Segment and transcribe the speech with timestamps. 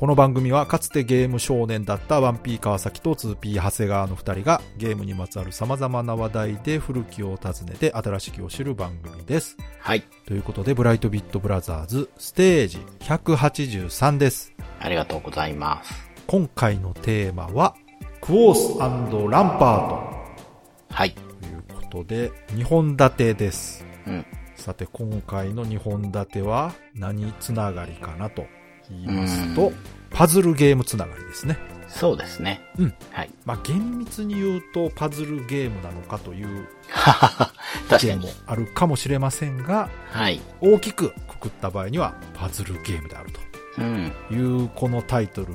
[0.00, 9.58] この番組はかつてゲーム少年だった 1P 川崎と 2P 長谷川の二人がゲームにまつわる様々な話題で古きを訪ねて新しきを知る番組です。
[9.78, 10.04] はい。
[10.24, 14.54] ということで、ブライトビットブラザーズステージ183です。
[14.78, 16.10] ありがとうございます。
[16.26, 17.74] 今回のテーマは、
[18.22, 20.24] クォースランパ
[20.88, 21.10] はい。
[21.10, 23.84] ートということで、2本立てです。
[24.06, 24.26] うん。
[24.56, 28.46] さて、今回の2本立ては何つながりかなと
[28.90, 29.74] 言いますとうん、
[30.10, 31.58] パズルゲームつながりですね。
[31.88, 32.60] そうですね。
[32.78, 32.94] うん。
[33.10, 33.30] はい。
[33.44, 36.68] まあ、厳密に言うとパズルゲームなのかという。
[37.88, 38.28] 確かにも。
[38.46, 40.40] あるかもしれませんが、はい。
[40.60, 43.30] 大きくくくった場合にはパズルゲームである
[43.78, 44.12] うん。
[44.28, 45.48] というこのタイトル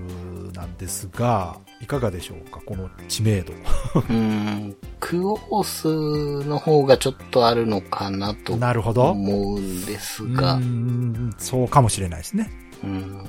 [0.54, 2.60] なんですが、いかがでしょうか？
[2.66, 3.54] この知名度。
[3.96, 4.76] うーん。
[5.00, 5.64] クオー
[6.44, 9.12] スの方がちょっとあるのかなとなるほど。
[9.12, 10.60] 思うんですうがー。
[10.60, 12.50] んそうかもしれないですね。
[12.86, 13.26] うん。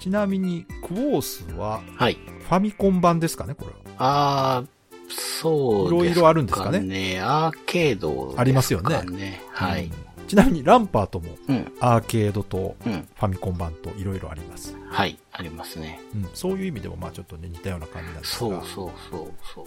[0.00, 2.14] ちなみに、クォースははい。
[2.14, 3.76] ファミコン版ですかねこれは。
[3.98, 4.68] あー、
[5.10, 6.04] そうですか、ね。
[6.04, 7.20] いろいろあるんですかねね。
[7.20, 8.34] アーケードね。
[8.36, 10.26] ありますよねはいうん。
[10.26, 11.72] ちなみにランパートもうん。
[11.80, 12.92] アーケードとうん。
[12.92, 14.76] ファミコン版といろいろあります。
[14.88, 15.18] はい。
[15.32, 16.00] ありますね。
[16.14, 19.66] うん、そういう意味でもまあちょっとね似たような感じなんですがそうそうそうそう。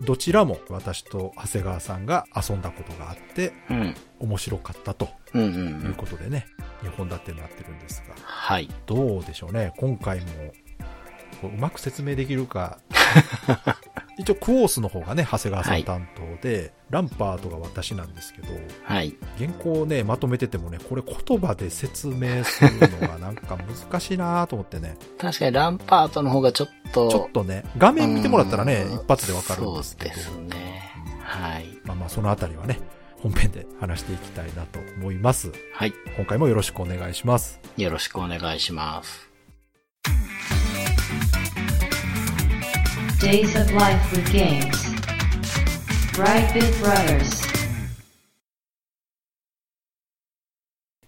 [0.00, 3.94] どちらも私と長谷川さんが遊んだことがあってうん。
[4.20, 5.54] 面白かったとうんうんう。
[5.58, 6.46] いうんことでね、
[6.82, 8.68] 2本立てになってるんですがはい。
[8.86, 10.26] どうでしょうね今回も
[11.44, 12.78] うまく説明できるか
[14.22, 18.48] 一応クォースの方がね長谷川さはいん担当で、ランパートが私なんですけど
[18.84, 19.14] はい。
[19.38, 27.08] 原稿をねまとめててもねこれ言葉で説明するのがなんか難しいなと思ってね確かにランパートの方がちょっと。
[27.10, 30.92] ちょっとね画面見てもらったらねうん一発でわかるんですけどそうですね。
[31.22, 31.66] はい。
[31.84, 32.78] まあまあそのあたりはね、
[33.20, 35.50] 本編で話していきたいなと思います。
[35.72, 35.92] はい。
[36.16, 37.58] 今回もよろしくお願いします。
[37.76, 39.31] よろしくお願いします。
[43.22, 44.66] Days of Life with Games.
[46.12, 47.46] Brightbit Brothers.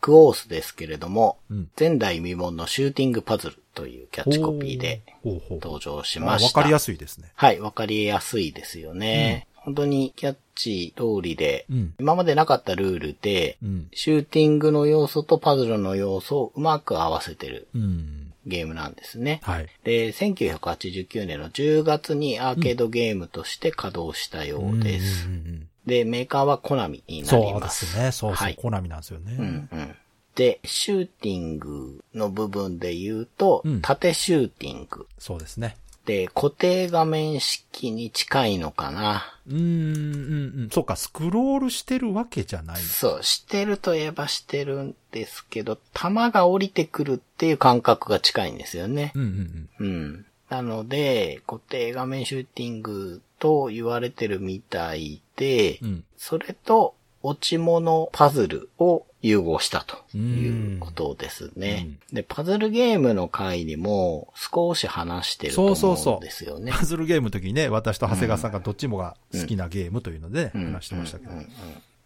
[0.01, 1.69] クオースですけれども、うん。
[1.77, 6.57] 前代未聞のシューティングパズルというキャッチコピーでほうほうほう登場しました。
[6.57, 7.33] わかりやすいですね。
[7.35, 9.49] はい、わかりやすいですよね。
[9.57, 11.95] 本当にキャッチ通りで、うん。
[11.99, 13.89] 今までなかったルールで、うん。
[13.93, 18.24] シューティングの要素とパズルの要素をうまく合わせてるうん。
[18.47, 19.41] ゲームなんですね。
[19.43, 19.69] はい。
[19.85, 25.27] で、1989年の10月にアーケードゲームとして稼働したようです。
[25.27, 27.85] うんうんうんで、メーカーはコナミにうんなそうでります。
[27.85, 28.11] すね。
[28.11, 28.35] そうそう。
[28.37, 29.37] はいコナミなんですよね。
[29.39, 29.95] うんうん。
[30.35, 35.07] で、シューティングの部分で言うと、うん縦シューティング。
[35.19, 35.77] そうですね。
[36.05, 39.35] で、固定画面式に近いのかな。
[39.49, 40.71] うーん、うん、うん。
[40.71, 42.83] そうか、スクロールしてるわけじゃない。
[42.83, 49.13] そう、してるといえばしてるんですけど、弾が降りてくるっていう感覚が近いんですよね。
[49.15, 50.27] うん、うん、うん。
[50.51, 55.89] なので、固定画面シューティングと言われてるみたいで、うん。
[55.89, 56.05] うん。
[56.19, 61.89] それと落ち物パズルを融合したということですね。
[62.13, 66.73] で、パズルゲームの回にも少し話してると思うんそうそうそうですよね。
[66.73, 71.33] パズルゲームの時にね、私と長谷川さんがどっちもが好きなゲームというので、うん話してましたけど。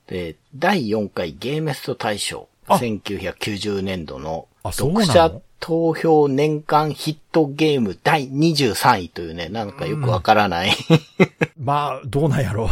[0.06, 2.48] で、第4回ゲーメスト大賞。
[2.68, 10.70] あ1990年度の読者投票年間ヒットゲーム第23位というね、なんかよくわからない、
[11.58, 12.68] まあ、どうなんやろう。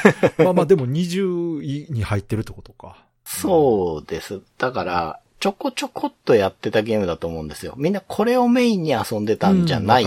[0.42, 2.96] まあまあ、でも20位に入ってるってことか。
[3.24, 4.40] そうです。
[4.58, 7.74] だから、ちょこちょこっとやってたゲームだと思うんですよ。
[7.76, 10.06] みんなこれをメインに遊んでたんじゃない。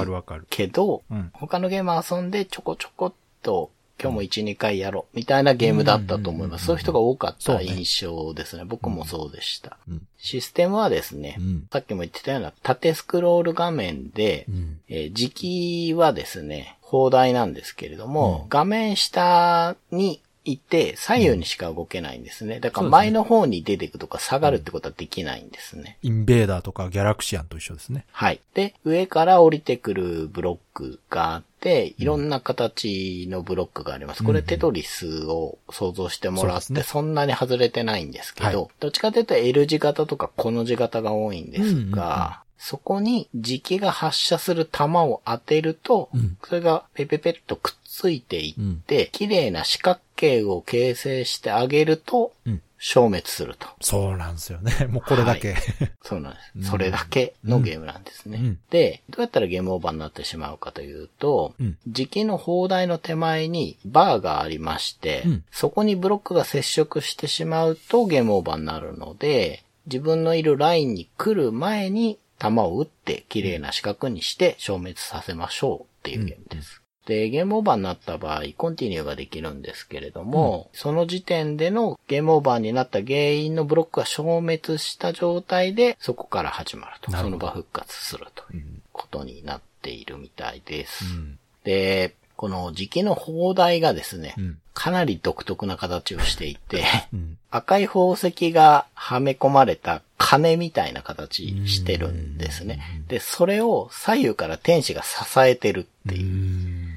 [0.50, 1.30] けど、うん。
[1.34, 3.70] 他のゲーム遊んでちょこちょこっと
[4.02, 6.66] 今日も1、2回やろうみたいなゲームだったと思います。
[6.68, 8.64] そういう人が多かった印象ですね。
[8.66, 9.78] 僕もそうでした。
[9.90, 10.08] うん。
[10.18, 11.68] システムはですね、うん。
[11.72, 14.80] さっきも言ってたような縦スクロール画面でう、ん。
[14.88, 22.60] えー時期はですね、放題なんですけれども、うん画面下にいて左右にしか動けないんですね。
[22.60, 25.98] だから前の方に出ていくとか下がるってことはできないんですね。
[26.04, 28.06] インベーダーとかギャラクシアンと一緒ですね。
[28.12, 28.40] はい。
[28.54, 34.24] で、上から降りてくるブロックがあって、いろんな形のブロックがあります。
[34.24, 53.68] これテトリスを想像してもらって、そんなに外れてないんですけど、はいどっちかというと L 字型とかこの字型が多いんですが、そこに磁気が発射する弾を当てると、うんそれがペペペッとくっついていって、綺麗な四角形を形成してあげると、うん消滅すると。
[53.82, 54.86] そうなんですよね。
[54.92, 55.56] もうこれだけ。
[56.04, 56.70] そうなんでうんす。
[56.70, 58.38] それだけのゲームなんですね。
[58.38, 76.82] うんで、どうやったらゲームオーバーになってしまうかというと、うん時期の砲台の手前にバーがありまして、うんそこにブロックが接触してしまうとゲームオーバーになるので、自分のいるラインに来る前に弾を撃って綺麗な四角にして消滅させましょうっていうゲームです。
[77.06, 87.12] で、ゲームオーバーになった場合、コンティニューができるんですけれども、その時点でのゲームオーバーになった原因のブロックが消滅した状態で、そこから始まると。
[87.12, 91.06] なるその場復活するということになっているみたいです。
[91.06, 91.40] うん。
[91.64, 94.58] で、この時期の砲台がですね、うん。
[94.76, 97.38] かなり独特な形をしていて、うん。
[97.50, 102.82] 赤い宝石がはめ込まれた鐘みたいな形してるんですね。
[103.08, 106.26] で、それを左右から天使が支えてるっていう。
[106.26, 106.96] うん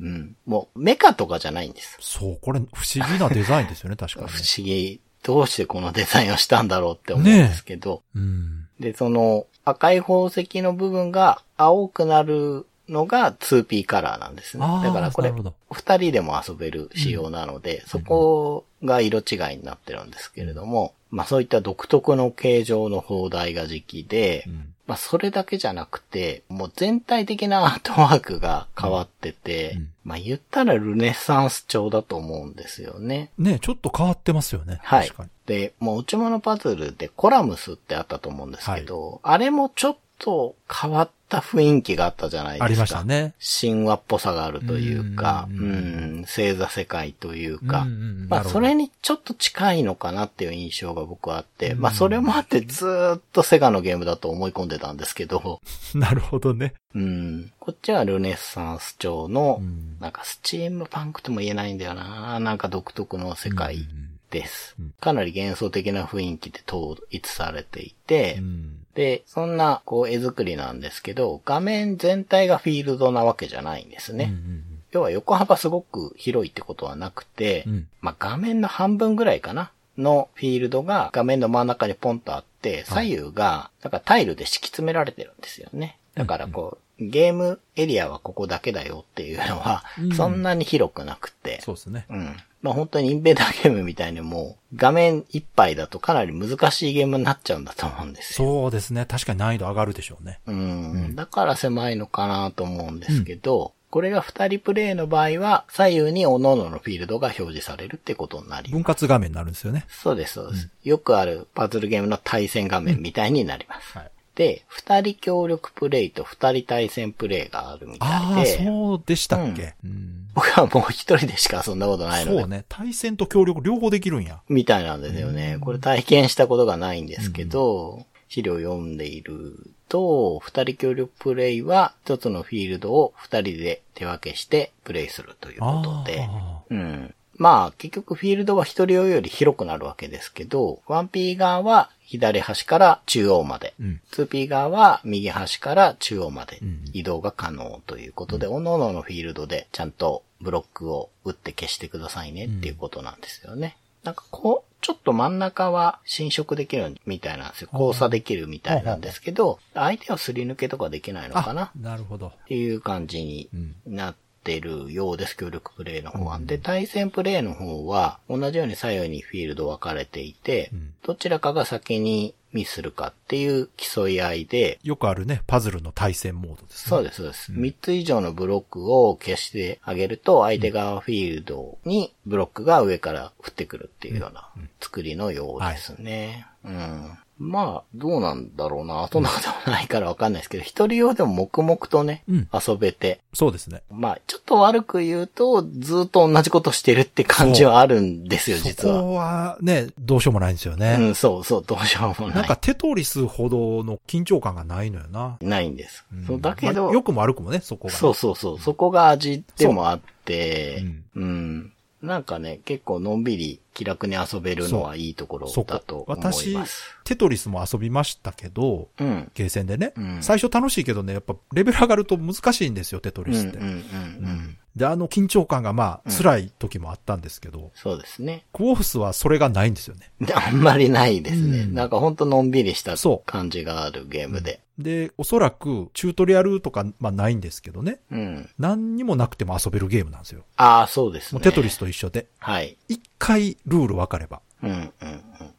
[0.00, 0.36] うん。
[0.46, 1.96] もうメカとかじゃないんです。
[2.00, 4.32] そう、これ不思議なデザインですよね、確かにね。
[4.32, 5.00] 不思議。
[5.24, 8.02] どうしてこのデザインをしたんだろうって思うんですけど。
[8.14, 8.68] うん。
[8.78, 14.64] で、その赤い宝石の部分が青くなるのが 2P カラーなんですね。
[14.82, 15.32] だからこれ
[15.70, 33.30] 二人でも遊べる仕様なので、そこが色違いになってるんですけれども、まあそういった独特の形状の砲台が時期で、うんまあそれだけじゃなくて、もう全体的なアートワークが変わってて、うんまあ言ったらルネサンス調だと思うんですよね。
[33.36, 34.80] ねちょっと変わってますよね。
[34.82, 35.10] はい。
[35.44, 42.64] で、もう内物パズルでコラムスってあったと思うんですけど、あれもちょっと変わった雰囲気があったじゃないですか。
[42.64, 43.34] ありましたね。
[43.60, 55.60] 神話っぽさがあるというか、ううんん、星座世界というか、うんうんうんまあそれにちょっと近いのかなっていう印象が僕はあって、まあそれもあってずーっとセガのゲームだと思い込んでたんですけど、
[55.94, 56.74] なるほどね。
[56.94, 63.86] うん、こっちはルネッサンス調の、うんなんかスチームパンクとも言えないんだよな、なんか独特の世界
[64.30, 64.94] ですうん。
[65.00, 68.86] かなり幻想的な雰囲気で統一されていて、うん。
[68.98, 74.24] で、そんな、こう、絵作りなんですけど、画面全体がフィールドなわけじゃないんですね。
[74.24, 85.98] うん要は横幅すごく広いってことはなくて、うんうんまあ、画面の半分ぐらいかなのフィールドが画面の真ん中にポンとあって、左右が、なんかタイルで敷き詰められてるんですよね。
[86.14, 92.06] だからこう、ゲームエリアはここだけだよっていうのはうん、そんなに広くなくて、そうですね。
[92.08, 92.36] うん。
[92.60, 98.48] まあ本当にインベーダーゲームみたいにもう画面いっぱいだとかなり難しいゲームになっちゃうんだと思うんですよ。
[98.48, 99.06] そうですね。
[99.06, 100.40] 確かに難易度上がるでしょうね。
[100.46, 101.14] うん。
[101.14, 108.72] だから狭いのかなと思うんですけど、これが二人プレイの場合は左右に各々のフィールドが表示されるってことになります。
[108.72, 109.86] 分割画面になるんですよね。
[109.88, 110.68] そうです、そうです。
[110.84, 113.96] よくあるパズルゲームの対戦画面みたいになります。
[113.96, 114.10] はい。
[114.38, 119.74] で、二人協力プレイと二人対戦プレイがあるみああ、たいで、そうでしたっけ？
[119.84, 122.64] うん僕はもう一人でしか遊んだことないのでそうね。
[122.68, 124.40] 対戦と協力両方できるんや。
[124.48, 125.58] みたいなんですよね。
[125.60, 129.56] これ体験したことがないんですけど、資料を読んでいる
[129.88, 137.14] と、二人協力プレイは一つのフィールドを二人で手分けしてプレイするということで、あうん。
[137.38, 144.00] まあ結局フィールドは一人用より広くなるわけですけど、1P 側は左端から中央まで、うん。
[144.12, 153.76] 2P 側は右端から中央までうん移動が可能ということで、各々のフィールドでちゃんとブロックを打って消してくださいねっていうことなんですよね。
[154.04, 157.68] なんかこう、ちょっと真ん中は侵食できるみたいなんですよ。
[157.72, 162.28] 交差できるみたいなんですけど、相手をすり抜けとかできないのかなあ、なるほど。
[162.28, 166.38] っていう感じにうんなってるようです、協力プレイの方は。
[166.38, 176.88] で、対戦プレイの方は、同じように左右にフィールド分かれていて、うんどちらかが先にミスするかっていう競い合いで、よくあるね、パズルの対戦モードですね。
[176.90, 177.52] そうです、そうです。
[177.52, 186.46] 3つ以上のブロックを消してあげると、相手側フィールドにブロックが上から降ってくるっていうような作りのようですね。
[186.62, 187.18] うん。
[187.38, 189.08] まあ、どうなんだろうな。
[189.12, 193.82] そんなこともないからわかんないですけど、一人用でも黙々とね、うん遊べて、そうですね。
[193.90, 199.02] まあ、ちょっと悪く言うと、ずっと同じことしてるって感じはあるんですよ、そ実は。
[199.02, 200.96] こはね、どうしようもないんですよね。
[200.98, 202.48] うん、そうそう、どうしようもなないん。
[202.48, 205.36] かテトリスほどの緊張感がないのよな。
[205.40, 206.04] ないんです。
[206.12, 207.98] うんそうだけど、まあ良くも悪くもね、そこがね。
[207.98, 219.30] そうそうそう、そこが味でもあってそう、うん、なんかね、結構のんびり気楽に遊べるのはいいところだと思い私ます。、テトリスも遊びましたけど、うん。
[219.34, 223.58] ゲーセンでね、うん最初楽しいけどね、やっぱレベル上がると難しいんですよ、テトうんうんうんリスって。
[223.58, 224.56] うん。
[224.78, 228.46] で、あの緊張感がまあ、辛い時もあったんですけど、そうですね。
[228.52, 230.10] クォーフスはそれがないんですよね。
[230.20, 231.58] であんまりないですね。
[231.60, 234.60] うんなんかほんとのんびりしたそう感じがあるゲームで。
[234.78, 238.00] で、おそらく、チュートリアルとか、まあないんですけどね。
[238.12, 238.48] うん。
[238.58, 240.44] 何にもなくても遊べるゲームなんですよ。
[240.56, 241.38] ああ、そうですね。
[241.38, 242.28] もうテトリスと一緒で。
[242.38, 242.76] はい。
[242.88, 244.40] 一回ルール分かれば。
[244.62, 244.92] うん、うん、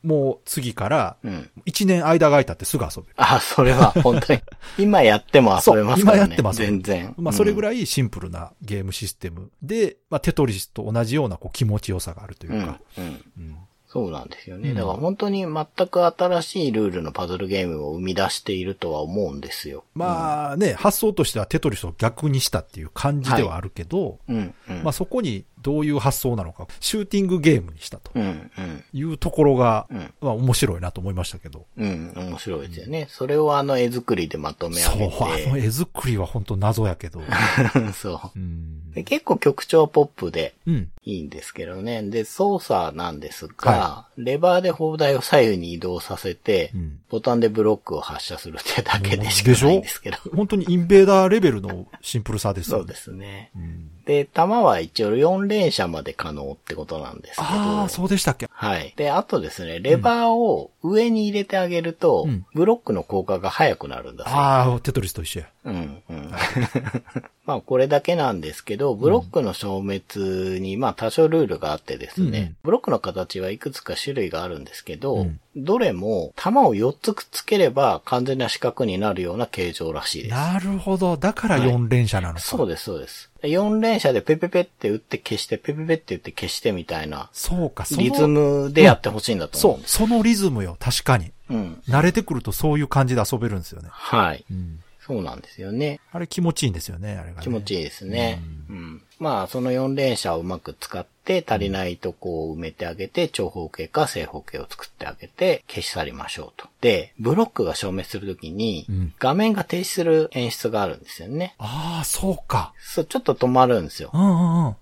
[0.03, 1.31] もう次から、うん。
[1.31, 1.51] うん。
[1.65, 3.13] 1年間が空いたってすぐ遊べる。
[3.17, 4.41] あ、それは本当に。
[4.77, 6.23] 今やっても遊べますからね。
[6.23, 7.13] 今やってます全然。
[7.17, 7.61] まあ、それぐい。
[7.63, 12.79] らいシンプルなゲームシステムで、まあ、テトリスと同じようなこう気持ちよさがあるといううん、か。
[12.97, 13.05] うん。
[13.37, 13.57] うん
[13.91, 14.69] そうなんですよね。
[14.69, 19.83] うんだから本当に全く新しいルールのパズルゲームを生み出しているとは思うんですよ。
[19.95, 24.83] まあね、発想としてはテトリスを逆にしたっていう感じではあるけど、うん、うん。
[24.83, 28.11] まあそこにどういう発想なのか、シューティングゲームにしたと。
[28.93, 31.65] いうところが、うんまあ面白いなと思いましたけど。
[31.77, 33.07] うん、面白いですよね。
[33.09, 35.47] それをあの絵作りでまとめそう、上げて。
[35.47, 37.21] あの絵作りは本当謎やけど。
[37.93, 38.39] そう。
[38.39, 38.91] うん。
[38.91, 40.89] で結構曲調ポップでうん。
[41.03, 42.03] いいんですけどね。
[42.03, 50.17] で、操作なんですが、はレバーで砲台を左右に移動させて、うんボタンでブロックを発射するってだけでしかないんですけど。
[50.35, 52.81] 本当にインベーダーレベルのシンプルさですよね。
[52.81, 53.51] そうですね。
[53.55, 57.47] うんで、弾は一応4連射まで可能ってことなんですけど。
[57.47, 58.49] ああ、そうでしたっけ？
[58.51, 58.91] はい。
[58.95, 65.45] で、あとですね、レバーを上に入れてあげると、うんブロックの効果が速くなるんだそうああ、テトリスと一緒や。
[65.65, 66.31] うん、うん。
[67.45, 80.31] まあ、これだけなんですけど、ブロックの消滅に、まあ、多少ルールがあってですね、うんうんブロックの形はいくつか種類があるんですけど、うんどれも、弾を4つくっつければ完全な四角になるような形状らしいです。
[80.35, 81.17] なるほど。
[81.17, 82.39] だから4連射なのか。
[82.39, 83.29] そうです、そうです。
[83.41, 89.97] 4連射でペペペって打って消して、ペペペって打って消してみたいな、そうか、リズムでやってほしいんだと思そう、うんです。
[89.97, 90.77] そのリズムよ。
[90.79, 91.31] 確かに。
[91.49, 91.81] うん。
[91.87, 93.89] 慣れてくるとそういう感じで遊べるんですよね。
[93.91, 94.45] はい。
[94.51, 94.79] うん。
[94.99, 95.99] そうなんですよね。
[96.11, 97.41] あれ気持ちいいんですよね、あれが、ね。
[97.41, 98.39] 気持ちいいですね。
[98.69, 99.01] うん。
[99.19, 106.67] まあ、その4連射をうまく使って、足りないとこを埋めてあげて、長方形か正方形を作ってあげて、消し去りましょうと。
[106.81, 111.55] で、ブロックが消滅するときにうん、画面が停止する演出があるんですよね。
[111.59, 112.73] ああ、そうか。
[112.81, 114.17] そう、ちょっと止まるんですよう。
[114.17, 114.75] んうんうん。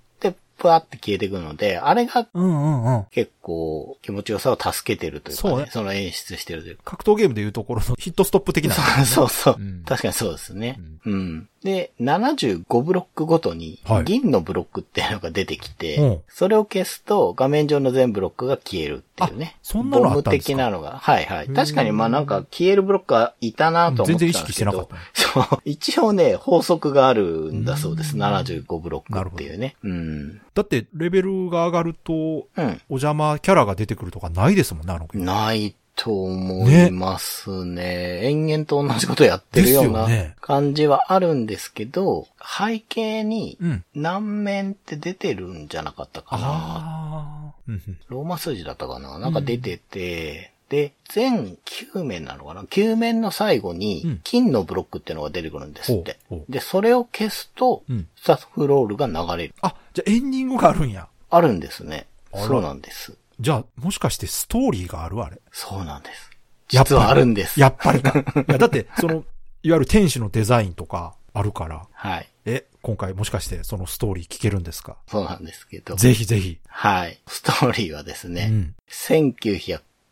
[0.58, 3.06] で、ぷわって消えていくので、あれがうんうんうん。
[3.12, 6.84] 結構気持ちよさを助けてるというか、ね、そうねその演出してるというか。
[6.86, 8.74] 格闘ゲームでいうところのヒットストップ的な。
[8.74, 9.56] そうそうそう。
[9.60, 10.80] うん確かにそうですね。
[11.06, 11.50] うん。
[11.64, 19.56] で、75ブロックごとにはい、銀のブロックっていうのが出てきて、うんそれを消すと画面上の全ブロックが消えるっていうね。
[19.56, 20.54] あそんなのあったんですか？
[20.54, 20.98] ボム的なのが。
[21.00, 21.48] はいはい。
[21.48, 24.18] ー確かにまあなんか消えるブロックがいたなと思ってたんですけど。
[24.18, 25.62] 全然意識してなかったそう。
[25.66, 28.18] 一応ね、法則があるんだそうです。
[28.18, 29.76] 75ブロックっていうね。
[29.84, 30.42] うん。
[30.58, 32.48] だって、レベルが上がると、うん。
[32.58, 35.08] お邪魔キャラが出てくるとかないですもんね、あの。
[35.14, 38.22] ないと思いますね。
[38.24, 40.08] 延々と同じことやってるような
[40.42, 43.84] 感じはあるんですけど、背景にうん。
[43.94, 47.54] 何面って出てるんじゃなかったかな。
[47.68, 56.46] うんローマ数字だったかななんか出てて、で、全9面なのかな ?9 面の最後うんに、金のブロックっていうのが出てくるんですってほうほ。
[56.50, 59.56] うで、それを消すとうん、スタッフロールが流れる。
[59.62, 61.08] あ、じゃあエンディングがあるんや。
[61.30, 62.08] あるんですね。
[62.34, 63.14] そうなんです。
[63.40, 65.40] じゃあ、もしかしてストーリーがあるあれ？
[65.52, 66.30] そうなんです。
[66.72, 67.60] やっぱり実はあるんです。
[67.60, 68.20] やっぱりか。
[68.20, 69.24] いや、だって、その、
[69.64, 72.28] いわゆる天使のデザインとかあるから、はい。
[72.46, 74.98] え、今回もしかしてそのストーリー聞けるんですか？
[75.08, 75.96] そうなんですけど。
[75.96, 76.58] ぜひぜひ。
[76.68, 77.20] はい。
[77.28, 78.76] ストーリーはですね、うん。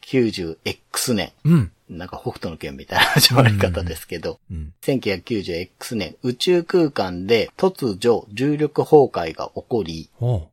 [0.05, 1.31] 1990X 年。
[1.43, 1.71] うん。
[1.87, 4.73] なんか北斗の剣みたいな始まり方ですけど、うん。
[4.81, 10.09] 1990X 年、宇宙空間で突如重力崩壊が起こり、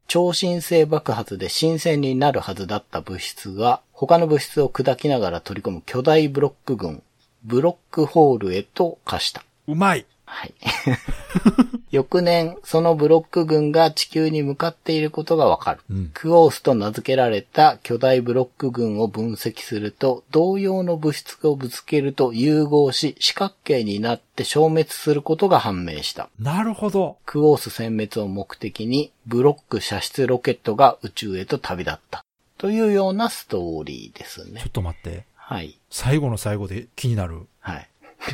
[0.09, 7.03] 超新星爆発で新鮮になるはずだった物質が、他の物質を砕きながら取り込む巨大ブロック群、
[7.45, 9.43] ブロックホールへと化した。
[9.69, 10.05] うまい。
[10.27, 10.55] はい。
[11.93, 15.81] 翌年、そのブロック群が地球に向かっていることがわかる。
[15.91, 26.31] うんクオースと名付けられた巨大ブロック群を分析すると、同様の物質をぶつけると融合し、四角形になって消滅することが判明した。
[26.41, 27.19] なるほど。
[27.27, 32.25] クオース殲滅を目的に、ブロック射出ロケットが宇宙へと旅立った。
[32.57, 34.71] というようなストーリーですねちょっ。
[34.71, 35.25] と待って。
[35.35, 35.79] はい。
[35.91, 37.41] 最後の最後で気になる。
[37.61, 37.89] はい。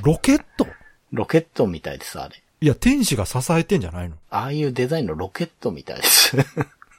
[0.05, 0.67] ロケット？
[1.11, 2.41] ロケットみたいです、あれ。
[2.61, 4.17] いや、天使が支えてんじゃないの？
[4.31, 6.37] ああいうデザインのロケットみたいです。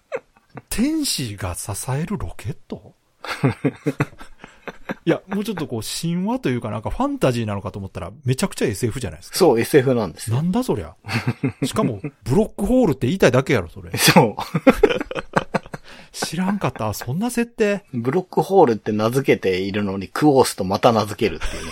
[0.70, 2.94] 天使が支えるロケット？
[5.06, 9.38] いや、もうちょっとこう、神話というかなんかファンタジーなのかと思ったら、めちゃくちゃ SF じゃないですか。
[9.38, 10.38] そう、SF なんですよ。
[10.38, 10.96] なんだそりゃ。
[11.64, 13.92] しかも、ブロックホールって言いたいだけやろ、それ。
[13.98, 14.36] そう。
[16.12, 16.94] 知らんかった。
[16.94, 17.84] そんな設定？
[17.94, 21.72] ブロックホールって名付けているのに、クオースとまた名付けるっていうね。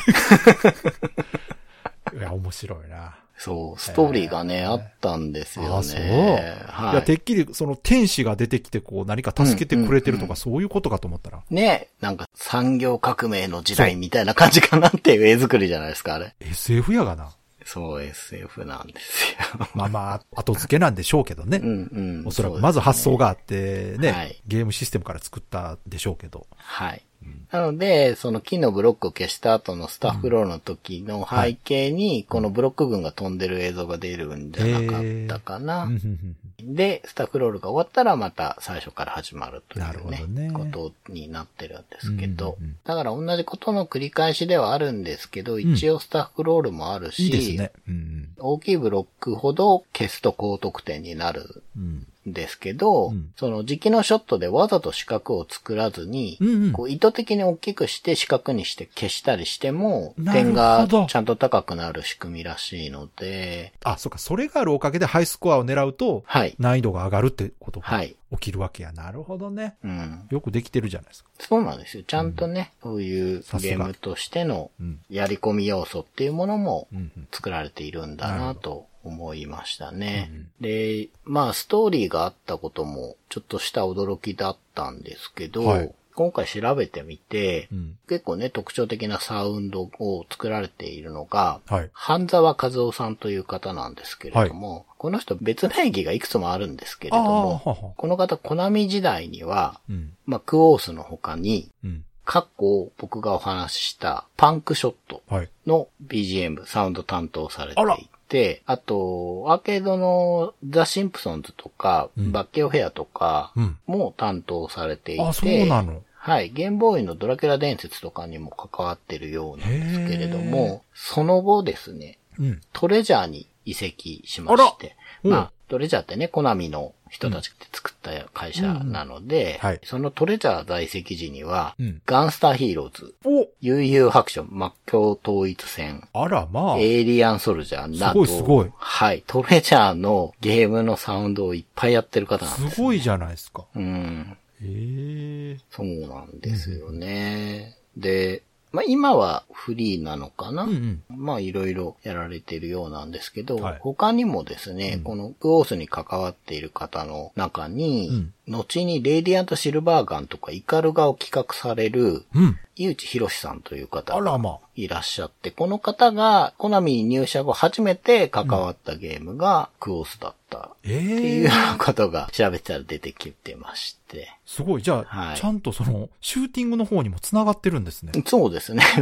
[2.48, 3.18] 面白いな。
[3.38, 6.00] そう、ストーリーがね、あったんですよあ、そう。
[6.00, 6.56] ね。
[6.68, 16.36] はいや、てっきり、その天使が出てきて、こう、何か助けてくれてるとか、うんうんそういうことかと思ったら、ね、なんか産業革命の時代みたいな感じかなっていう絵作りじゃないですか、あれ。
[16.40, 17.32] SF やがな。
[17.66, 19.68] そう SF なんですよ。
[19.76, 21.60] まあまあ、後付けなんでしょうけどね。
[21.62, 22.28] うんうん。
[22.28, 26.48] おそらく、まず発想があってね、はいゲームシステムから作ったでしょうけど。
[26.56, 27.04] はい。
[27.52, 35.84] なので、その木のブロックを消した後のスタッフロールの時の背景に、このブロック群が飛んでる映像が出るんじゃなかったかな。
[35.84, 35.92] うん。
[35.92, 40.52] うんうんで、スタッフロールが終わったらまた最初から始まるというね、ね。
[40.52, 42.78] ことになってるんですけど、うんうんうん。
[42.84, 47.72] だから同じことの繰り返しではあるんですけど、一応スタッフロールもあるし、いいですね。
[47.88, 48.30] うん。
[48.40, 52.08] 大きいブロックほど消すと高得点になるうん。
[52.28, 52.32] うん。
[52.32, 66.56] んですけど、うんその時期のショットでわざと四角を作らずに、うんうんこう意図的に大きくして四角にして消したりしても、点がちゃんと高くなる仕組みらしいので、あ、そうか、それがあるおかげでハイスコアを狙うと、はい。
[66.60, 68.16] 難易度が上がるってことがはい。
[68.32, 68.92] 起きるわけや。
[68.92, 69.76] なるほどね。
[69.84, 70.28] うん。
[70.30, 71.30] よくできてるじゃないですか。
[71.40, 72.04] そうなんですよ。
[72.04, 75.00] ちゃんとね、そういうゲームとしてのうん。
[75.10, 77.28] やり込み要素っていうものもうんうん。
[77.32, 80.48] 作られているんだなと思いましたねうん。
[80.62, 87.96] で、まあストーリーがあったこともちょっとした驚きだったんですけど、はい今回調べてみて、うん。
[88.10, 91.92] 結構ね、特徴的なサウンドを作られているのが、はい。
[91.94, 97.76] 半沢和夫さんという方なんですけれども、この人別名義がいくつもあるんですけれども、はは。
[97.96, 100.14] この方、コナミ時代には、うん。
[100.26, 102.04] まあ、クオースの他に、うん。
[102.26, 105.50] 過去僕がお話ししたパンクショットはい。
[105.68, 113.78] の BGM、サウンド担当されていて、あと、アーケードのザ・シンプソンズとか、うんバッケオフェアとかうん。
[113.88, 116.50] も担当されていて、あ、そうなのはい。
[116.50, 122.62] ゲームボーイのドラキュラ伝説とかにも関わってるようなんですけれども、その後ですね、うん。
[122.74, 129.82] トレジャーに移籍しまして、まあ、トレジャーってね、コナミの人たちで作った会社なので、はい。
[129.84, 132.02] そのトレジャー在籍時には、うん。
[132.06, 133.48] ガンスターヒーローズ、お。
[133.60, 136.78] 悠々白書、魔境統一戦、あら、まあ。
[136.78, 138.72] エイリアンソルジャーなど、すごいすごい。
[138.78, 143.66] はい、トレジャーのゲームのサウンドをいっぱいやってる方なんです、すごいじゃないですか。
[143.76, 144.38] うん。
[144.62, 145.58] へえ。
[145.70, 147.76] そうなんですよね。
[147.98, 151.04] で、まあ今はフリーなのかな、うんうん。
[151.10, 162.58] まあいろいろやられてるようなんですけど、はい他にもですね、このクオースに関わっている方の中に、うん後にレイディアントシルバーガンとかイカルガを企画される、うん。
[162.78, 164.60] 井内博さんという方が。
[164.76, 174.07] いらっしゃって、この方がコナミに入社後初めて関わったゲームがクオースだったっえていうえようなことが調べてたら出てきてまして。
[174.46, 174.82] すごい。
[174.82, 178.14] じゃあ、はいちゃんとその、シューティングの方にも繋がってるんですね。
[178.26, 178.84] そうですね。
[178.84, 179.02] へ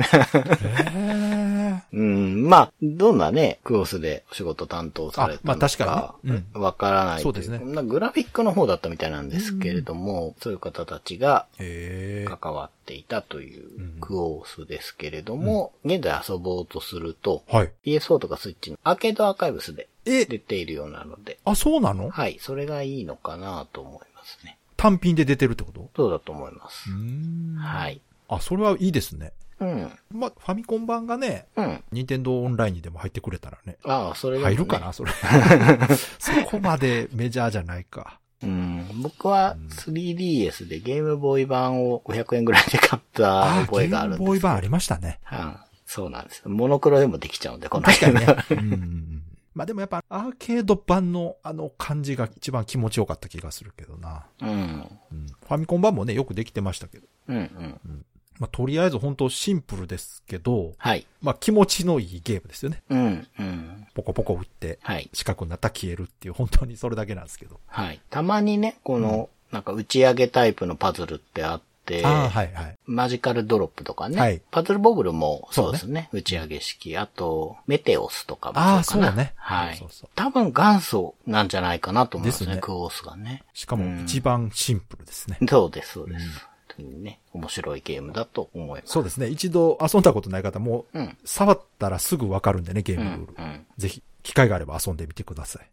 [0.93, 1.83] え。
[1.93, 11.47] うん、まあ、どんなね、クオスでお仕事担当されたのか、あまあ確かにねわからないそうですねなグラフィックの方だったみたいなんですけれども、そういう方たちが。
[11.57, 17.71] 関わっていたといううんクオースですけれども、現在遊ぼうとすると、はい。
[17.85, 22.09] PS4 とかスイッチのアーケードアーカイブスでえ、出ているようなので、あ、そうなの？
[22.09, 24.57] はい、それがいいのかなと思いますね。
[24.77, 25.89] 単品で出てるってこと？
[25.95, 26.89] そうだと思います。
[26.89, 28.01] んはい。
[28.27, 29.33] あ、それはいいですね。
[29.59, 29.91] うん。
[30.11, 31.83] まあ、ファミコン版がね、うん。
[31.91, 33.77] 任天堂オンラインにでも入ってくれたらね。
[33.85, 35.11] ああ、それね入るかな、それ。
[36.19, 38.19] そこまでメジャーじゃないか。
[38.43, 45.19] うん、僕は 3DS でゲームボーイ版を500円ぐらいで買ったあ、覚えがあるんですゲームボーイ版ありましたね。
[45.31, 46.41] うんそうなんです。
[46.45, 49.21] モノクロでもできちゃうんで、この確かにね うん。
[49.55, 54.25] まあでもやっぱアーケード版のあの感じが一番気持ちよかった気がするけどな。
[54.41, 54.49] うん。
[54.49, 57.07] うん、ファミコン版もね、よくできてましたけど。
[57.29, 58.05] うんうん。
[58.37, 61.07] まあとりあえず本当シンプルですけど、はい。
[61.21, 62.83] まあ気持ちのいいゲームですよね。
[62.89, 63.87] うんうん。
[63.93, 65.09] ポコポコ打って、はい。
[65.13, 67.61] 四角になったら消えるっていう、本当にそれだけなんですけど。
[67.67, 68.01] はい。
[68.09, 72.77] たまにね、この、なんか打ち上げタイプのパズルってあって、はいはい。
[72.85, 74.19] マジカルドロップとかね。
[74.19, 76.09] はいパズルボブルもそうですね。
[76.11, 76.97] 打ち上げ式。
[76.97, 78.75] あと、メテオスとかもそうかな。
[78.75, 79.77] ああそうねはい。
[79.77, 82.47] そうそう多分元祖なんじゃないかなと思いますね。
[82.47, 83.43] ですねクオースがね。
[83.53, 85.37] しかも一番シンプルですね。
[85.47, 86.25] そうです、そうです。
[86.39, 88.91] 本当にね、面白いゲームだと思います。
[88.91, 89.27] そうですね。
[89.27, 91.17] 一度遊んだことない方も、うん。
[91.23, 93.43] 触ったらすぐわかるんでね、ゲーうん、ムルール。
[93.43, 93.65] うん。
[93.77, 95.69] ぜひ、機会があれば遊んでみてください。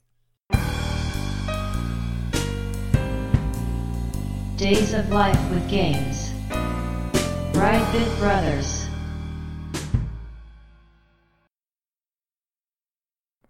[4.63, 6.33] Days of Life with Games.
[7.53, 8.89] Brightbit Brothers.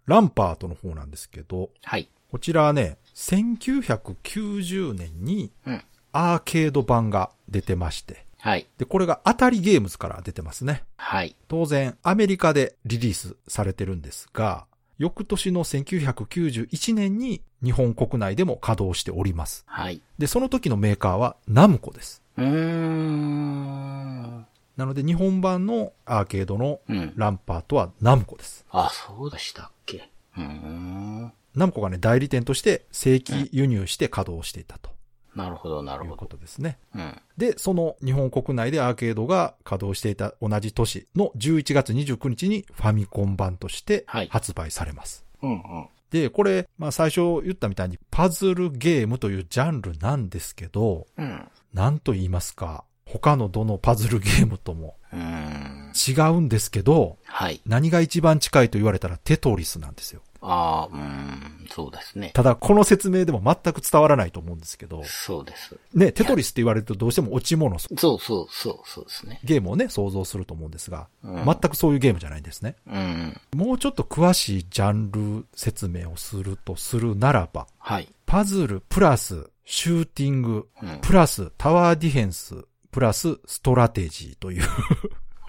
[0.07, 2.09] ランパートの方なんですけど、はい。
[2.31, 5.83] こちらはね、1990年にうん。
[6.13, 8.65] アーケード版が出てまして、はい。
[8.79, 10.81] で、これが当たりゲームズから出てますね。
[10.97, 11.35] はい。
[11.47, 14.65] 当然、アメリカでリリースされてるんですが、
[14.97, 19.63] 翌年の1991年に日本国内でも稼働しております。
[19.67, 20.01] はい。
[20.17, 22.21] で、その時のメーカーはナムコです。
[22.37, 24.45] うーん。
[24.77, 27.13] なので日本版のアーケードのうん。
[27.15, 28.65] ランパートはナムコです。
[28.69, 30.09] あ、そうでしたっけ。
[30.37, 31.33] うーん。
[31.55, 34.91] ナムコがね、代理店として正規輸入して稼働していたと
[35.35, 36.11] なるほど、なるほど。
[36.11, 36.77] いうことですね。
[36.95, 37.21] うん。
[37.37, 45.25] で、その日本国内でアーケードが稼働していた同じ年の11月29日にファミコン版としてはい発売されます。
[45.41, 45.87] うんうん。
[46.11, 51.47] で、これ、まあ最初言ったみたいにパズルゲームというジャンルなんですけど、うん。
[51.73, 54.95] なんと言いますか、他のどのパズルゲームとも。
[55.13, 57.61] 違うんですけど、はい。
[57.65, 60.21] 何が一番近いと言われたらテトリスなんですよ。
[60.43, 61.67] ああ、うーん。
[61.71, 62.31] そうですね。
[62.33, 65.75] ただ、この説明でも全く伝わらないと思うんですけど、そうです。
[65.93, 69.39] ね、テトリスって言われるとどうしても落ち物、そうそうそう、そうですね。
[69.43, 72.75] ゲームをね、想像すると思うんですが、うん全くそういうゲームじゃないんですね。
[72.85, 73.41] うん。
[73.55, 78.07] もうちょっと詳しいジャンル説明をするとするならば、はい。
[78.25, 80.99] パズルプラスシューティングうん。
[81.01, 84.63] プラスタワーディフェンスプラスストラテジーという、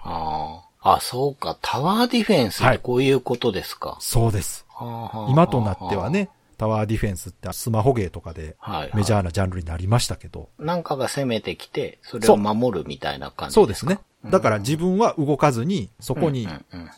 [0.01, 0.95] ああ。
[0.95, 1.57] あ、そうか。
[1.61, 3.97] タワーディフェンスってこういうことですか。
[3.99, 4.64] そうです。
[4.75, 6.09] はあ今となっては。
[6.09, 8.91] ね、タワーディフェンスってスマホゲーとかではい、はい。
[8.95, 13.95] メジャーなジャンルになりましたけど、なんかが攻めてきて、それを守るみたいな感じそうですね。
[13.95, 16.47] かだから自分は動かずに、そこに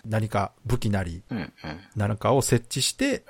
[0.06, 1.24] 何か武器なり、
[1.96, 3.24] 何かを設置して。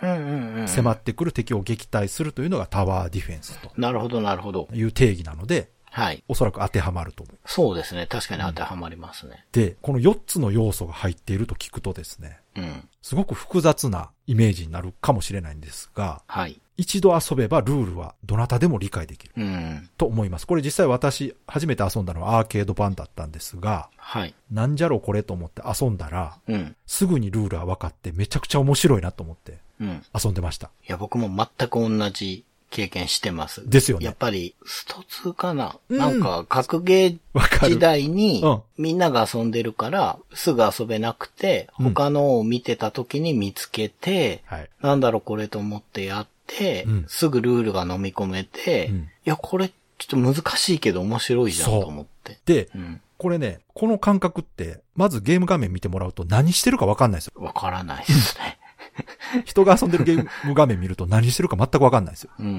[0.67, 4.67] 迫ってくる敵を撃退するというのがタワーディフェンスとなるほど、なるほど。
[4.73, 6.23] いう定義なので、はい。
[6.27, 7.37] おそらく当てはまると思う。
[7.45, 8.05] そうですね。
[8.05, 9.45] 確かに当てはまりますね。
[9.51, 12.87] で、この4つの要素が入っていると聞くとですね、うん。
[13.01, 16.59] すごく複雑なイメージになるかもしれないんですが、はい。
[16.75, 19.89] 一度遊べばルールはどなたでも理解できるうん。
[19.97, 20.45] と思います。
[20.45, 24.35] これ実際私初めて遊んだのはアーケード版だったんですが、はい。
[24.51, 26.75] なんじゃろこれと思って遊んだら、うん。
[26.85, 30.03] すぐにルールは分かってめちゃくちゃ面白いなと思ってうん。
[30.13, 30.69] 遊んでました。
[30.87, 33.67] いや、僕も全く同じ経験してます。
[33.69, 44.69] ですよねやっぱり、スト2かな、うんなんか、格ゲー時代にうん、みんなが遊んでるから、すぐ遊べなくて、うん他のを見てた時に見つけて、はい。
[44.81, 52.39] なんだろうこれと思ってやって、うんすぐルールが飲み込めて、うんいや、これちょっと難しいけど面白いじゃんと思って。
[52.45, 53.01] で、うん。
[53.17, 57.41] これね、この感覚って、まずゲーム画面見てもらうと何してるか分かんないですよ。
[57.41, 58.59] わからないですね。
[59.45, 62.31] 人が遊んでるゲーム画面見ると何してるか全く分かんないですよ。
[62.39, 62.55] うんうんう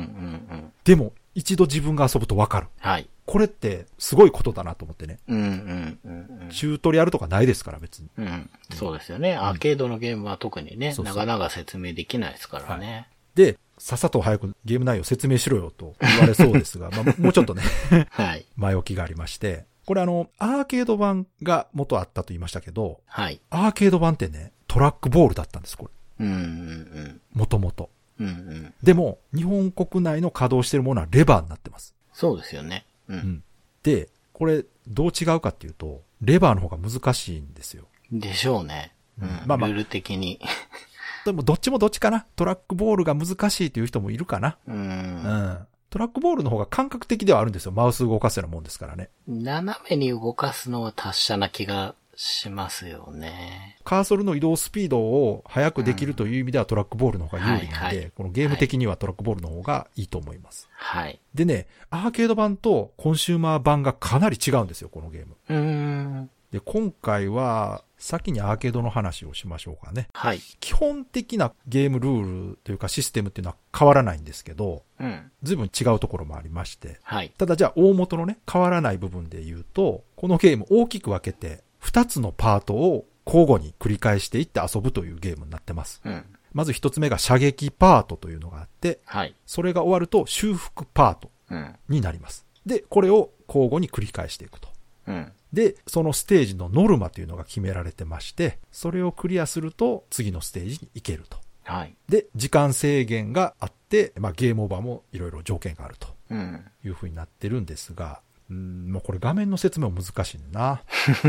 [0.57, 0.73] ん。
[0.85, 2.67] でも、一度自分が遊ぶと分かる。
[2.79, 3.09] はい。
[3.27, 5.19] これってすごいことだなと思ってね。
[5.29, 6.49] うんうんうんうん。
[6.51, 8.09] チュートリアルとかないですから別に。
[8.17, 8.51] うん。
[8.73, 9.37] そうですよね。
[9.37, 13.09] アーケードのゲームは特にね、なかなか説明できないですからね。
[13.35, 17.63] で、さっさと早くゲーム内容説明しろよと言われそうですが、 まあ、もうちょっとね、
[18.11, 18.45] はい。
[18.57, 23.41] 前置きがありまして、これあの、アーケード版が元あったと言いましたけど、はい。
[23.51, 25.91] アーケード版ってね、トラックボールだったんです、これ。
[26.21, 27.91] うんうんもともと。
[28.19, 28.27] うん。
[28.27, 28.75] うんうん。
[28.83, 31.95] でも、日本国内の稼働してるものはレバーになってます。
[32.13, 32.87] そうですよね。
[33.09, 33.15] う。
[33.15, 33.43] うんん。
[33.83, 37.85] で、これ、どう違うかっていうと、レバーの方が難しいんですよ。
[38.11, 38.93] でしょうね。
[39.21, 39.29] うん。
[39.47, 40.41] まあまあルール的に。
[41.25, 42.27] でも、どっちもどっちかな？
[42.37, 44.57] トラックボールが難しいという人もいるかな。
[44.67, 44.73] う。
[44.73, 45.67] うんん。
[45.91, 47.73] トラックボールの方が感覚的ではあるんですよ。
[47.73, 49.09] マウス動かすようなもんですからね。
[49.27, 53.79] 斜めに動かすのは達者な気がしますよね。
[53.85, 60.69] カーソルの移動スピードを速くできるという意味ではトラックボールの方が有利なんではいはい、このゲーム的にはトラックボールの方がいいと思います。
[60.73, 61.21] はい。
[61.33, 65.37] でね、アーケード版とコンシューマー版がかなり違うんですよ、このゲーム。
[65.49, 66.31] うーん。
[66.51, 70.09] で、今回は、先にアーケードの話をしましょうかね。
[70.13, 70.41] はい。
[70.61, 75.31] 基本的なゲームルールというかシステムっていうのは変わらないんですけど、うん。
[75.43, 77.01] 随分違うところもありまして。
[77.03, 77.33] はい。
[77.37, 86.01] ただじゃあ大元のね、変わらない部分で言うと、このゲーム大きく分けて、2つのパートを交互に繰り返していって遊ぶというゲームになってます。
[86.05, 86.25] うん。
[86.53, 89.35] まず1つ目が射撃パートというのがあって、はい。
[89.47, 91.75] それが終わると修復パートうん。
[91.89, 92.47] になります。
[92.67, 94.69] で、これを交互に繰り返していくと。
[95.07, 95.33] うん。
[95.53, 101.39] で、そのステージのノルマというのが決められてまして、それをクリアすると次のステージに行けると。
[101.65, 101.95] はい。
[102.09, 106.65] で、時間制限があって、まあゲームオーバーもいろいろ条件があるとうん。
[106.85, 110.83] いう風になってるんですが、うん、もうこれ画面の説明も難しいな。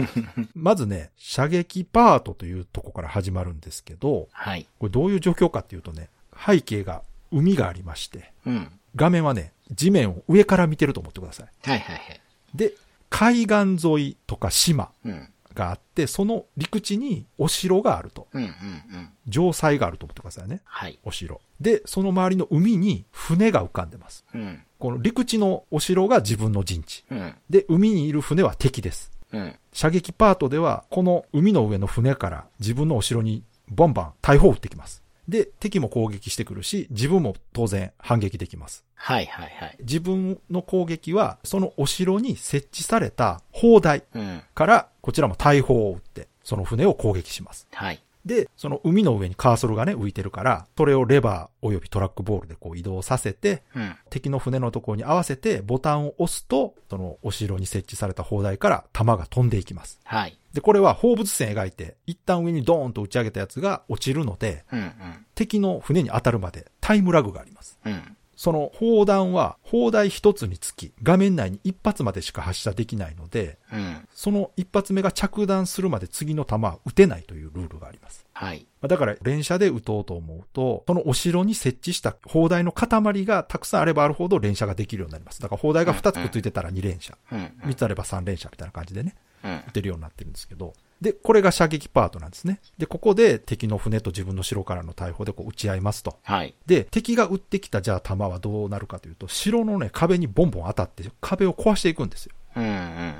[0.55, 4.67] まずね、射撃パートというとこから始まるんですけど、はい。
[4.79, 6.09] これどういう状況かっていうとね、
[6.45, 8.71] 背景が海がありまして、うん。
[8.95, 11.69] 画面はね、地面を上から見てると思ってください。
[11.69, 12.21] はいはいはい。
[12.55, 12.73] で、
[13.09, 15.29] 海岸沿いとか島うん。
[15.55, 18.27] があって、その陸地にお城があると。
[18.33, 19.09] うんうんうん。
[19.29, 20.61] 城塞があると思ってくださいね。
[20.63, 20.97] はい。
[21.03, 21.41] お城。
[21.59, 24.25] で、その周りの海に船が浮かんでます。
[24.33, 24.63] うん。
[24.79, 27.03] この陸地のお城が自分の陣地。
[27.11, 27.35] うん。
[27.49, 29.11] で、海にいる船は敵です。
[29.31, 29.55] うん。
[29.73, 35.03] 射撃パートでは、この海の上の船から自分のお城にボンバン大砲を撃ってきます。
[35.27, 38.83] で、敵も攻撃してくるし、自分も当然反撃できます。
[38.95, 39.77] はいはいはい。
[39.81, 44.41] 自分の攻撃は、そのお城に設置された砲台うん。
[44.55, 47.67] から、こちらも大砲を撃って、その船を攻撃します。
[47.71, 48.01] はい。
[48.25, 53.95] で、その海の上にカーソルがね、浮いてるから、それをレバー及びトラックボールでこう移動させて、うん。
[54.09, 59.99] 敵の船のところに合わせてボタンを押すと、そのお城に設置された砲台から弾が飛んでいきます。
[60.03, 60.37] はい。
[60.53, 65.25] で、これは放物線描いて、一旦上にドーンと打ち上げたやつが落ちるので、うんうん。
[65.35, 67.79] 敵の船に当たるまでタイムラグがあります。
[67.85, 68.17] うん。
[68.39, 74.07] その砲弾は砲台一つにつき画面内に一発までしか発射できないので、うん。
[74.13, 78.25] その一発目が着弾するまで次の弾は撃てないというルールがあります。
[78.31, 78.65] はい。
[78.79, 85.41] まあだから連射で撃とうと思うと、そのお城に設置した砲台の塊がたくさんあればあるほど連射ができるようになります。
[85.41, 87.51] だから砲台が2つくっついてたら2連射、うん。
[87.65, 89.63] 3つあれば3連射みたいな感じでね、うん。
[89.67, 92.59] 撃てるようになってるんですけど、で、これが射撃パートなんですね。
[92.77, 96.17] で、ここで敵の船と自分の城からの大砲でこう撃ち合いますと。
[96.23, 96.53] はい。
[96.65, 102.33] で、敵が撃ってきたじゃあ弾はどうなるかというと、城のね、壁にボンボン当たって壁を壊していくんですよ。
[102.57, 103.15] うんうんうん。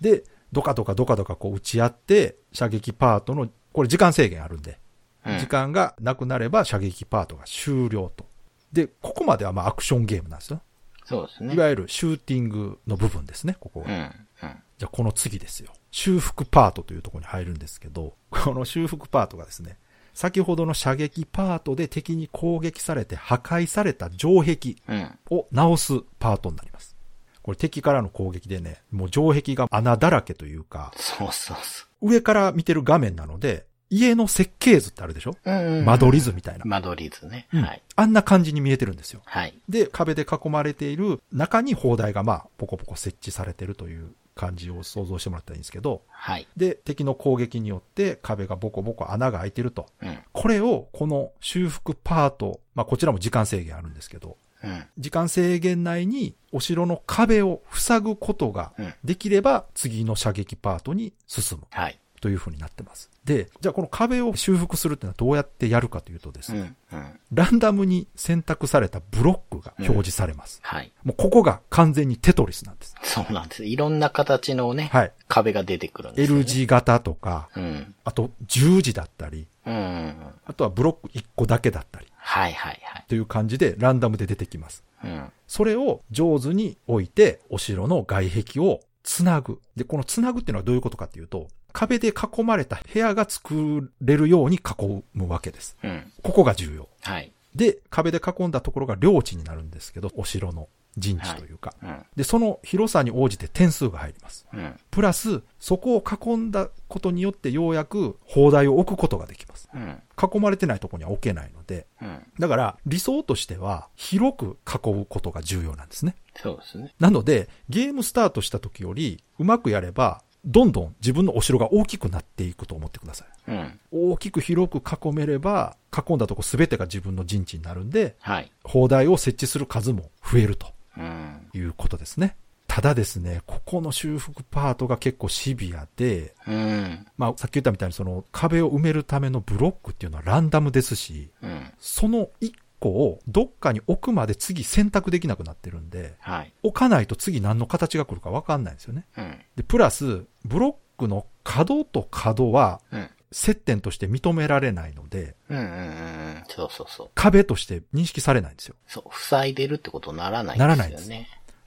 [0.00, 4.78] で、ドカドカドカドカこう撃ち合って、射撃パートの、これ時間制限あるんで、
[5.26, 8.24] うん時間がなくなれば射撃パートが終了と。
[8.72, 10.62] で、ここまではまあアクションゲームなんですよ。
[11.04, 11.54] そうですね。
[11.54, 13.86] いわゆるシューティングの部分ですね、ここが。
[13.88, 14.14] うん。
[14.42, 14.62] うん。
[14.78, 15.72] じゃあこの次ですよ。
[15.90, 19.76] 修復パートというところに入るんですけど、この修復パートがですね、
[20.14, 25.18] 先ほどの射撃パートで敵に攻撃されて破壊された城壁うん。
[25.30, 26.96] を直すパートになります。
[27.42, 35.30] これ敵からの攻撃でね、もう城壁が穴だらけというか、そうそうそ上から見てる画面なので、家の設計図ってあるでしょ？
[35.30, 35.36] う。
[35.50, 35.84] うんうんうん。
[35.86, 36.64] 間取り図みたいな。
[36.66, 37.48] 間取り図ね。
[37.54, 37.82] うんはい。
[37.96, 39.22] あんな感じに見えてるんですよ。
[39.24, 39.54] はい。
[39.68, 46.46] で、壁で囲まれている中に砲台がまあ、ポコポコ設置されてるという感じを想像してもらったらいいんですけど、はい。
[46.56, 49.86] で、敵の攻撃によって壁がボコボコ穴が開いてると。
[50.00, 50.18] うん。
[50.32, 54.84] これを、この修復パート、まあこちらも時間制限あるんですけど、うん。
[54.96, 58.94] 時間制限内にお城の壁を塞ぐことがうん。
[59.02, 61.98] できれば次の射撃パートに進むはい。
[62.20, 63.10] という風になってます。
[63.24, 66.98] で、じゃあこの壁を修復するっていうのはどうやってやるかというとですね、うん。
[66.98, 67.20] うん。
[67.32, 70.60] ランダムに選択されたブロックが表示されます。
[70.62, 70.92] はい。
[71.04, 72.94] もうここが完全にテトリスなんです。
[73.02, 73.64] そうなんです。
[73.64, 75.12] いろんな形のね、はい。
[75.28, 76.40] 壁が出てくるんですよ、ね。
[76.40, 77.94] L 字型とか、うん。
[78.04, 80.16] あと十字だったり、うんうんうん。
[80.46, 83.04] あとはブロック1個だけだったり、はいはいはい。
[83.08, 84.82] という感じでランダムで出てきます。
[85.04, 85.30] うん。
[85.46, 89.60] それを上手に置いて、お城の外壁をつなぐ。
[89.76, 95.76] で、このつなぐっていうのはどういうことかっていうと、壁で囲まれた部屋が作れるように囲むわけです。
[95.82, 96.12] うん。
[96.22, 96.88] ここが重要。
[97.02, 97.32] はい。
[97.54, 101.74] で、壁で囲んだところが領地になるんですけど、お城の陣地というか。
[101.82, 102.04] うん。
[102.16, 104.46] で、その広さに応じて点数が入ります。
[104.52, 104.78] うん。
[104.90, 109.68] プラス、そこを囲んだことによってようやく砲台を置くことができます。
[109.72, 110.02] うん。
[110.20, 112.22] 囲まれてないところには置けないので、うん。
[112.38, 116.16] だから理想としては広く囲うことが重要なんですね。
[116.36, 116.94] そうですね。
[116.98, 123.50] なので、ゲームスタートした時よりうまくやれば、どんどん自分のお城が大きくなっていくと思ってください。
[123.50, 123.80] うん。
[123.90, 128.50] 大きく広く囲めれば、囲んだとこ全てが自分の陣地になるんで、はい。
[128.64, 131.48] 砲台を設置する数も増えるとうん。
[131.54, 132.36] いうことですね。
[132.66, 137.06] ただですね、ここの修復パートが結構シビアで、うん。
[137.16, 141.72] まあさっき言ったみたいにその壁を埋めるためのブロックっていうのはランダムですし、うん。
[141.80, 146.52] その1個をどっかに置くまで次選択できなくなってるんで、はい。
[146.62, 149.06] 置かないと次何の形が来るかわかんないんですよね。
[149.16, 149.38] うん。
[149.56, 153.10] で、プラス、ブロックの角と角はうん。
[153.30, 156.42] 接点として認められないので、うんうんうんうん。
[156.48, 157.10] そうそうそう。
[157.14, 158.74] 壁として認識されないんですよ。
[158.86, 159.02] そう。
[159.12, 160.66] 塞いでるってことにならないんですよね。
[160.66, 161.10] ならないです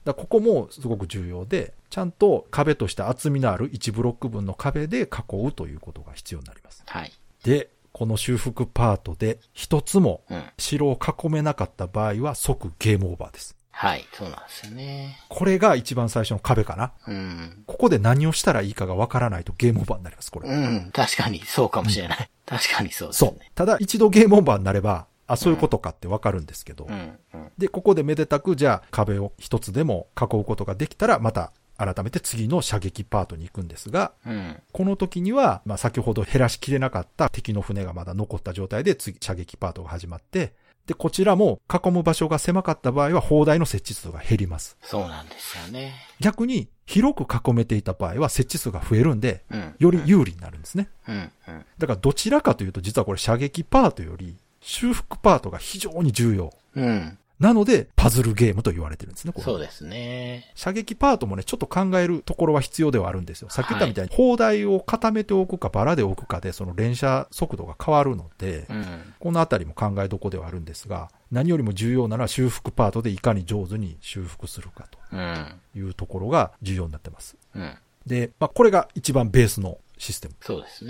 [0.04, 6.82] だここもすごく重要で、ちゃんと壁として厚みのある1ブロック分の壁で囲うということが必要になります。
[6.86, 7.12] はい。
[7.44, 7.70] で、
[8.02, 10.42] この修復パートで一つもうん。
[10.58, 13.56] 城を囲めなかった場合は即ゲームオーバーです。
[13.70, 14.04] はい。
[14.12, 15.20] そうなんですよね。
[15.28, 16.90] これが一番最初の壁かな。
[17.06, 17.62] うん。
[17.66, 20.48] ここで何をしたらいいかがわからないとゲームオーバーになります、これ。
[20.48, 20.90] うん。
[20.92, 22.30] 確かにそうかもしれない。
[22.44, 23.52] 確かにそうですそうね。。
[23.54, 27.18] ただ一度ゲームオーバーになれば、あ、そういうことかってわかるんですけど、うん。
[27.34, 27.52] うん。
[27.56, 31.52] で、ここでめでたく、じゃあ壁を一つでも囲うことができたら、また
[31.84, 34.62] 改めて次の射撃パートに行くんですが、うん。
[34.72, 40.54] この時には、まあ先ほど減らしきれなかった敵の船がまだ残った状態で次射撃パートが始まって、
[40.86, 44.76] で、こちらも囲む場所が狭かった場合は砲台の設置数が減ります。
[44.82, 45.94] そうなんですよね。
[46.20, 49.74] 逆に広く囲めていた場合は設置数が増えるんで、うん。
[49.78, 50.88] より有利になるんですね。
[51.08, 51.30] うん。
[51.48, 51.64] うん。
[51.78, 56.52] だからどちらかというと実はこれ射撃パートより修復パートが非常に重要。
[56.74, 57.18] うん。
[57.42, 59.44] なので、パズルゲームと言われてるんですね、これ。
[59.44, 60.52] そうですね。
[60.54, 63.50] 射撃パートもね、ちょっと考えるところは必要ではあるんですよ。
[63.50, 69.14] さっき言ったみたいに、砲台を固めておくか、バラで置くかで、その連射速度が変わるので、うん。
[69.18, 75.46] このあたりも考えどこではあるんですが、何よりも重要なのは修復パートでいかに上手に修復するかうん。
[75.72, 77.36] というところが重要になってます。
[77.56, 77.74] うん。
[78.06, 80.34] で、まあ、これが一番ベースのシステム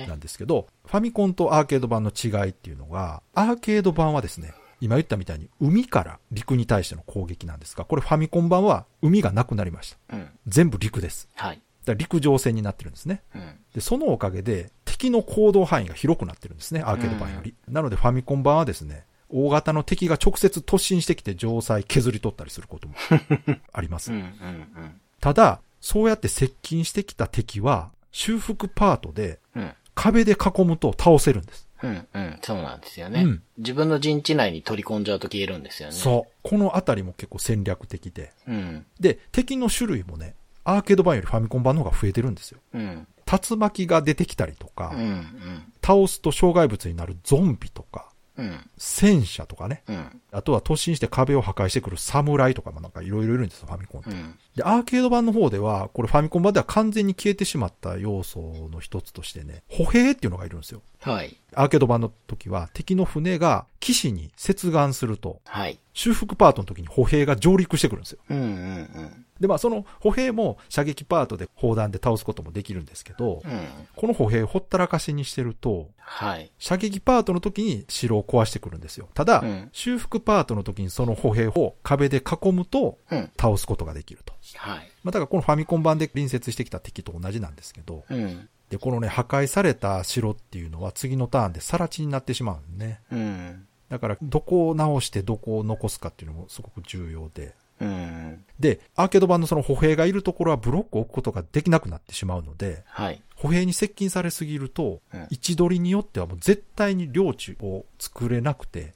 [0.06, 0.14] な。
[0.14, 10.16] んですけど、ファミコンとアーケード版の違いっていうのが、アーケード版はですね、今言ったみたいに海から陸に対しての攻撃なんですが、これファミコン版は海がなくなりました。
[10.16, 10.28] うん。
[10.48, 11.28] 全部陸です。
[11.36, 11.56] はい。
[11.56, 13.22] だから陸上戦になってるんですね。
[13.32, 13.54] うん。
[13.74, 17.54] で、そのおかげで敵の行動範囲が広くなってるんですね、アーケード版より。
[17.68, 22.94] なのでファミコン版はですね、大型の敵が直接突進してきて城塞削り取ったりすることも
[23.72, 24.18] ありますうん。
[24.18, 24.22] う。
[24.22, 25.00] ん。
[25.20, 29.72] ただ、そうやって接近してきた敵は修復パートでうん。
[29.94, 31.68] 壁で囲むと倒せるんです。
[31.82, 32.06] うん。
[32.14, 32.38] うん。
[32.42, 33.22] そうなんですよね。
[33.22, 35.94] うん自分の陣地内に取り込んじゃうと消えるんですよね。
[35.94, 36.32] そう。
[36.42, 38.32] このあたりも結構戦略的で。
[38.48, 38.50] う。
[38.50, 38.86] うん。
[38.98, 42.58] で、敵の種類もね、アーケード版よりファミコン版の方が増えてるんですよ。
[42.74, 43.06] うん。
[43.26, 45.00] 竜巻が出てきたりとか、うん。
[45.00, 45.72] うん。
[45.84, 48.70] 倒すと障害物になるゾンビとか、うん。
[48.78, 49.82] 戦車とかね。
[49.88, 50.20] うん。
[50.30, 54.10] あとは突進して壁を破壊してくる侍とかもなんかいろいろいるんですよ、ファミコンって。
[54.10, 54.38] うん。
[54.56, 60.82] で、アーケード版の方では、これファミコン版では完全に消えてしまった要素の一つとしてね、歩兵っていうのがいるんですよ。
[61.00, 61.36] はい。
[61.54, 65.78] アーケード版の時は敵の船が岸に接岸すると、はい。
[65.92, 68.18] 修復パートの時に歩兵が上陸してくるんですよ。
[68.30, 68.38] うん。
[68.38, 69.26] うん。
[69.40, 73.68] で、まあその歩兵も射撃パートで砲弾で倒すこともできるんですけどう、ん。
[73.96, 76.50] この歩兵ほったらかしにしてると、はい。
[76.58, 79.08] 射撃パートの時に城を壊してくるんですよ。
[79.14, 83.30] ただ、うん修復パートの時にその歩兵を壁で囲むとうん。
[83.38, 84.32] 倒すことができると。
[84.56, 84.90] はい。
[85.02, 88.48] まあだからこのファミコン版で隣接してきた敵と同じなんですけど、うん。
[88.70, 93.00] で、このね、破壊された城っていうのは次のターンで更地になってしまうんね。
[93.12, 93.66] うん。
[93.92, 97.54] だから、どこを直してどこを残すかっていうのもすごく重要で。
[97.78, 98.42] うん。
[98.58, 103.20] で、アーケード版のその歩兵がいるところはブロックを置くことができなくなってしまうので、はい。
[103.42, 108.92] 歩兵に接近されすぎると、うん位置取りによってはもう絶対に領地を作れなくて。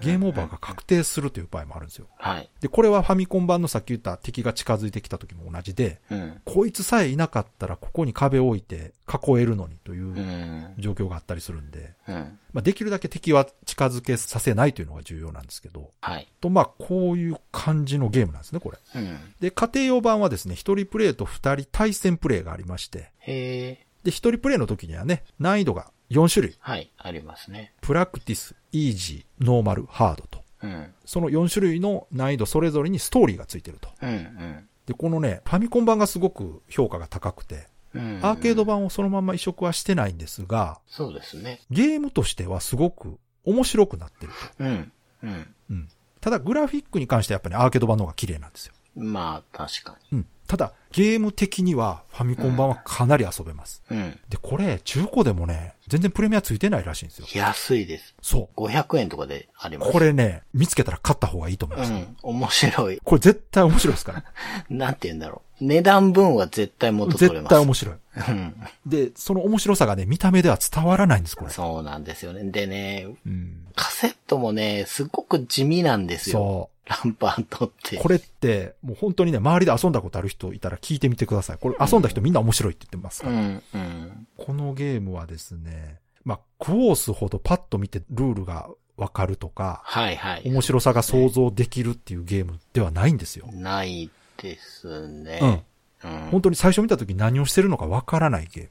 [0.00, 2.06] ゲームオーバーが確定するという場合もあるんですよ。
[2.16, 2.48] はい。
[2.60, 6.40] で、これはファミコン版のさっき言った敵が近づいてきた時も同じで、うん。
[6.44, 10.74] こいつさえいなかったらここに壁を置いて囲えるのにといううん。
[10.78, 12.38] 状況があったりするんで、うん。
[12.52, 16.28] まあ、できるだけ敵は近づけさせないというのが重要なんですけど、はい。
[16.40, 18.78] と、まあ、こういう感じのゲームなんですね、これ。
[18.94, 19.18] うん。
[19.40, 23.86] で、家庭用版はですね、一人プレイと二人対戦プレイがありまして、へえ。
[24.04, 26.56] で、一人プレイの時にはね、難易度が4種類。
[26.58, 26.92] はい。
[26.98, 27.72] ありますね。
[27.80, 30.42] プラクティス、イージー、ノーマル、ハードと。
[30.62, 30.94] うん。
[31.04, 33.88] その4種類の難易度それぞれにストーリーがついてると。
[34.02, 34.10] うん。
[34.10, 34.68] うん。
[34.86, 38.20] で、このね、ファミコン版がすごく評価が高くて、うん。
[38.22, 41.60] アーケード版をそのまま移植はしてないんですが、そうですね。
[41.70, 44.92] ゲームとしてはすごく面白くなってるうん。
[45.22, 45.44] うん。
[45.44, 45.50] と。
[45.70, 45.88] うん。
[46.20, 48.74] ただ、グラフィックに関してはやっぱりアーケード版の方が綺麗なんですよ。
[48.94, 50.26] まあ、確かうん。
[50.52, 53.82] ただ、ゲーム的にはファミコン版はかなり遊べます。
[53.88, 53.96] に。
[53.96, 54.20] うん。
[54.28, 57.26] で、これ、中古でもね、全然プレミアついてないらしいんですよ。
[57.32, 58.14] 安いです。
[58.20, 59.78] そ500円とかでありう。
[59.78, 59.92] ます。
[59.92, 61.92] これね、見つけたら買った方がいいと思いうます。
[61.94, 62.16] ん。
[62.22, 63.00] 面白い。
[63.02, 64.24] これ絶対面白いですから。
[64.68, 65.64] なんて言うんだろう。
[65.64, 67.54] 値段分は絶対元取れ絶ます。
[67.54, 67.94] 対面白い。
[68.28, 68.54] うん。
[68.84, 71.50] で、その面白さがね、見た目では伝わらないんです、これ。
[71.50, 72.44] そうなんですよね。
[72.44, 73.66] でね、うん。
[73.74, 76.38] カセットもね、すごく地味なんですよ。
[76.38, 77.96] そランパートって。
[77.96, 78.00] う。
[78.00, 81.58] これって、もう本当にね、周りで遊んだことある人いたら聞いてみてください。
[81.58, 83.34] これ遊んだ人みんな面白いって言ってますから。
[83.34, 84.26] うん、うん。
[84.36, 90.42] このゲームはですね、まあ、クオースほどパッと見てルールがわかるとか、はいはい。
[90.44, 93.46] 面白さが想像できるっていうゲームではないんですよ。
[93.52, 95.64] ないですね。
[96.04, 96.10] うん。
[96.10, 96.30] うん。
[96.30, 98.70] 本当に最初見た時何をしてるのかわからないゲーそ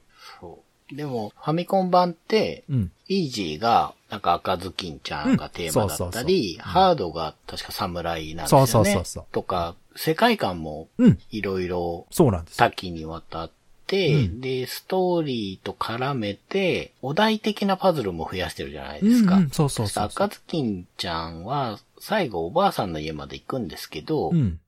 [0.96, 2.76] でも、ファミコン版って、ム。
[2.76, 2.92] うん。
[3.08, 8.66] イージーが、なんか赤ずきんちゃんがテーマだったり、ハードが確か侍なんですよね。
[8.66, 11.18] そうそうそうそうとか、世界観もうん。
[11.30, 12.56] いろいろそうなんです。
[12.56, 13.50] 多岐にわたっ
[13.86, 19.36] て、うんで、ストーリーと絡めて、お題的なパズルも増やしてるじゃないですか。
[19.36, 24.58] うんうんそうそうそうそう赤ずきんちゃんは、最後おばあさんの家まで行くんですけど、うん。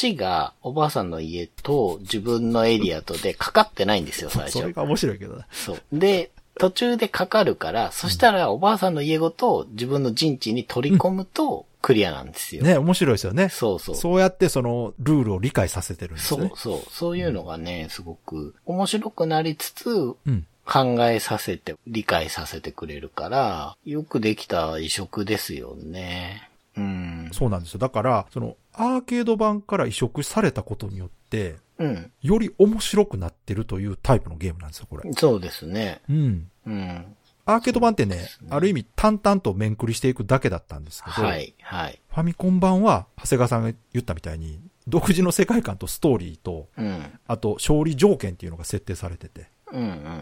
[0.00, 4.60] 橋がおばあさんの家と自分のエリアとでかかってないんですよ、 最初。
[4.60, 5.44] それが面白いけどね。
[5.50, 5.82] そう。
[5.92, 12.62] で、途中でかかるから、そしたらおばあさんの家ごと自分の陣地に取り込むとクリアなんですよ。
[12.62, 13.48] ね、面白いですよね。
[13.48, 13.96] そうそう。
[13.96, 16.46] そうやってそのルールを理解させてるんですね。
[16.54, 16.92] そうそう。
[16.92, 20.46] そういうのがね、すごく面白くなりつつ、うん。
[20.64, 26.48] 考えさせて、理解させてくれるから、よくできた移植ですよね。
[26.76, 27.30] うん。
[27.32, 27.80] そうなんですよ。
[27.80, 32.10] だから、その、アーケード版から移植されたことによって、うん。
[32.22, 35.12] より面白くなってるというタイプのゲームなんですよ、これ。
[35.12, 36.00] そうですね。
[36.08, 36.50] うん。
[36.66, 37.16] うん。
[37.46, 42.00] アーケード版ってね、ある意味淡々と面繰りしていくだけだったんですけど、はい、はい。
[42.08, 47.18] フファミコン版は、長谷川さんが言ったみたいに、独自の世界観とストーリーと、うん。
[47.26, 49.48] あと勝利条件っていうのが設定されてて。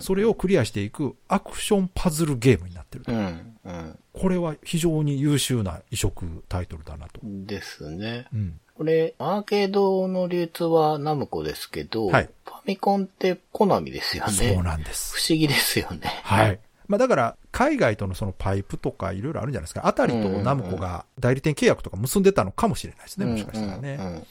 [0.00, 3.12] それをクリアしていくアクションパズルゲームになってると。
[3.12, 3.57] うん。
[3.64, 3.98] うん。
[4.12, 7.20] これは非常に優秀な移植タイトルだなと。
[7.22, 8.26] ですね。
[8.32, 8.61] うん。
[8.74, 14.32] これ、アーケードの流通はナムコですけど、はいファミコンってコナミですよね。
[14.32, 15.16] そうなんです。
[15.16, 16.20] 不思議ですよね。
[16.22, 16.61] はい。
[16.86, 19.86] まあだから、海外とのそのパイプとかいろいろあるんじゃないですか。
[19.86, 24.24] あたりとナムコが代理店契約とか結んでたのかもしれないですね、もしかしたらね。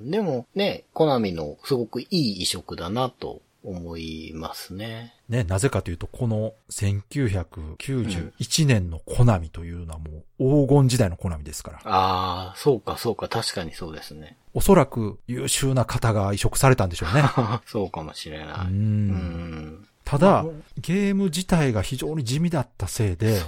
[0.00, 5.14] でもね、コナミのすごくいい移植だなと思いますね。
[5.28, 11.78] ね、なぜかというと、この1991年のコナミというのはもう黄金時代のコナミですから。
[11.84, 14.36] ああ、そうかそうか、確かにそうですね。
[14.52, 17.22] おそらく優秀な方が移植されたんでしょうね。
[17.66, 18.66] そうかもしれうない。
[18.68, 19.88] うんん。
[20.04, 20.44] ただ、
[20.78, 23.40] ゲーム自体が非常に地味だったせいで。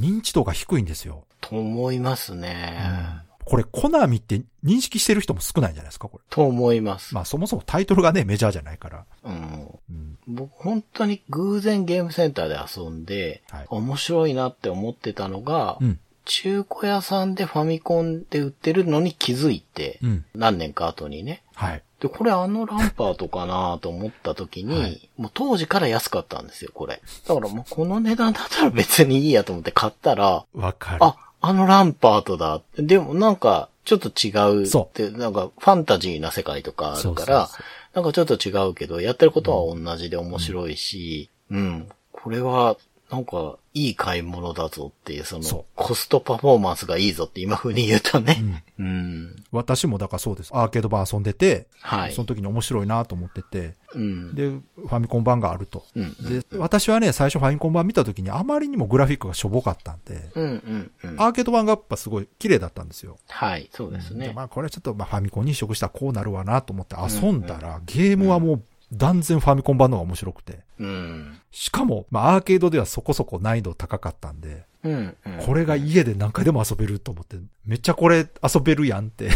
[0.00, 1.24] 認知度が低いんですよ。
[1.40, 3.27] と思いますね。
[3.48, 6.24] これ、コナミって認識してる人も少ないんじゃないですか、これ。
[6.28, 7.14] と思います。
[7.14, 9.04] まあ、そもそもタイトルがね、メジャーじゃないから。
[9.24, 9.78] うん。
[9.90, 10.18] うん。
[10.28, 15.98] 僕本当に偶然ゲームセンターで遊んで、はい面白いなって思ってたのが、うん。
[16.26, 20.24] 中古屋さんでファミコンで売ってるのに気づいて、うん。
[20.34, 21.42] 何年か後にね。
[21.54, 21.82] はい。
[22.00, 27.00] で、これあのランパートかなと思った時に、はいもう当時から安かったんですよ、これ。
[27.26, 31.04] だからもうこの値段だったら別にいいやと思って買ったら、わかる。
[31.04, 32.62] あ、あのランパートだ。
[32.76, 37.48] でもなんか、ちょっと違うそって、なんかファンタジーな世界とかあるから、
[37.94, 42.76] なんかちょっと違うけど、やってることは同じで面白いし、うん、これは、
[43.10, 48.64] なんか、いい買い物だぞっていう、その、コストパフォーマンスがいいぞって今風に言うとね。
[48.78, 49.36] うん。
[49.50, 50.50] 私もだからそうです。
[50.52, 54.34] アーケード版遊んでて、はいその時に面白いなと思ってて、うん。
[54.34, 55.84] で、ファミコン版があると。
[55.94, 56.14] うん。
[56.22, 61.22] で、私はね、最初ファミコン版見た時にあまりにもグラフィックがしょぼかったんで、うんうんうん。
[61.22, 63.16] アーケード版がやっぱすごい綺麗だったんですよ。
[63.28, 64.28] はい、そうですね。
[64.28, 68.62] でまあこれちょっとまあファミコンに移植したらこうなるわなと思って遊んだら、ゲームはもう
[68.92, 70.60] 断然ファミコン版の方が面白くて。
[70.78, 71.40] うん。
[71.50, 75.38] しかも、まあアーケードではそこそこ難易度高かったんで、うん、うん。
[75.44, 77.36] これが家で何回でも遊べると思って、
[77.66, 79.30] めっちゃこれ遊べるやんって。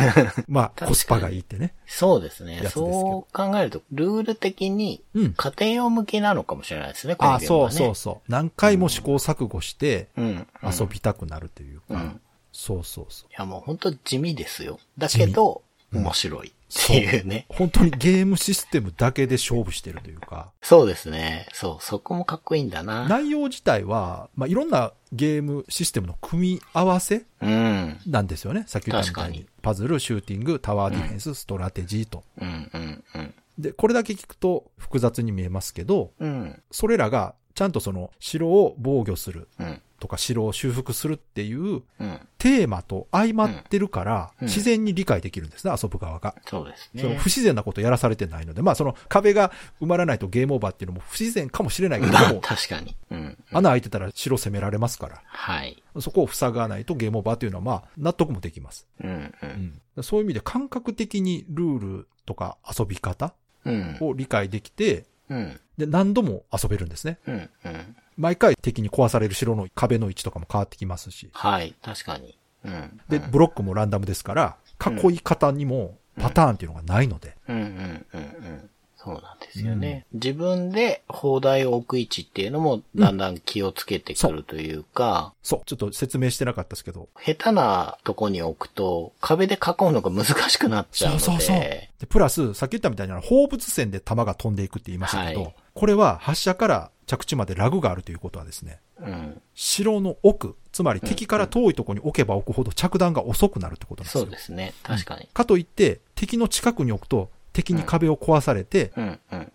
[0.48, 1.74] まあコスパがいいってね。
[1.86, 2.60] そうですね。
[2.60, 5.32] ですそう考えると、ルール的にうん。
[5.34, 7.76] 家庭用向けなのかもしれないですね、うのゲームはね。
[7.76, 8.30] そうそう。
[8.30, 10.26] 何回も試行錯誤してうん。
[10.62, 10.72] うん。
[10.72, 11.94] 遊びたくなるというか。
[11.94, 12.20] うん
[12.56, 13.30] そうそうそう。
[13.32, 14.78] いやもう本当地味ですよ。
[14.96, 17.46] だけど、面白いっていうね。
[17.48, 21.46] 本当にゲームシステムだけで勝負してるというか、そうですね。
[21.52, 23.08] そう、そこもかっこいいんだな。
[23.08, 28.00] 内容自体は、まあ、いろんなゲームシステムの組み合わせうん。
[28.06, 28.64] なんですよね。
[28.66, 29.46] さっき言ったみたいに。
[29.62, 32.24] パズル、シューティング、タワーディフェンス、ストラテジーと。
[32.40, 33.34] うん、うん、うん。
[33.58, 42.20] で、これだけ聞くと複雑に見えますけど、うん、それらがちゃんとその城を防御するうん、とか城を修復するっていううん。
[42.44, 46.34] テーマと相まってるから、うん自然に理解できるんですね、遊ぶ側が。
[46.46, 47.16] そうですそのね。
[47.16, 52.94] 不自然なことやらされてないので、まあその壁が埋まらないとゲームオーバーっていうのも不自然かもしれないけどまあも、確かに。
[53.10, 53.38] うん。
[53.50, 55.82] 穴開いてたら城攻められますから、はい。
[56.00, 58.86] そこを塞がないとゲームオーバーっていうのはまあ納得もできます。
[59.02, 59.34] うん、う。
[59.42, 63.32] うんん、そういう意味で感覚的にルールとか遊び方
[63.64, 63.96] うん。
[64.02, 65.58] を理解できて、うん。
[65.78, 67.18] で、何度も遊べるんですね。
[67.26, 67.34] うん。
[67.64, 67.96] うん。
[68.16, 71.30] 毎回敵に壊される城の壁の位置とかも変わってきますし。
[71.32, 71.74] はい。
[71.82, 72.36] 確かに。
[72.64, 73.00] うん。
[73.08, 77.36] で、ブロックもランダムですから、囲い方にもパターンっていうのがないので。
[77.48, 78.70] うんうんうんうん。
[79.04, 80.06] そうなんですよね。
[80.14, 87.08] 自分で砲台を置く位置っていうのもだんだん気をつけてくるというか、そう、ちょっと説明してなかったですけど。
[87.22, 91.56] 下手なとこに置くと壁で囲うのが難しくなっちゃうので、そうそうそう。
[91.58, 99.42] で、プラス、さっき言ったみたいな放物線で弾が飛んでいくって言いましたけど、はいこれは発射から着地までラグがあるということはですね、うん。
[99.54, 104.24] 城の奥、つまり敵から遠いところに置けば置くほど着弾が遅くなるってことなんですよ。
[104.24, 104.74] そうですね。
[104.82, 105.28] 確かに。
[105.32, 108.92] かといって、敵の近くに置くと、敵に壁を壊されて。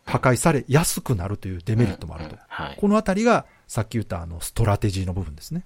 [0.06, 2.38] 破壊されやすくなるというデメリットもあると。
[2.47, 2.78] はい。
[2.80, 5.66] このあたりが、さっき言ったあの、ストラテジーの部分ですね。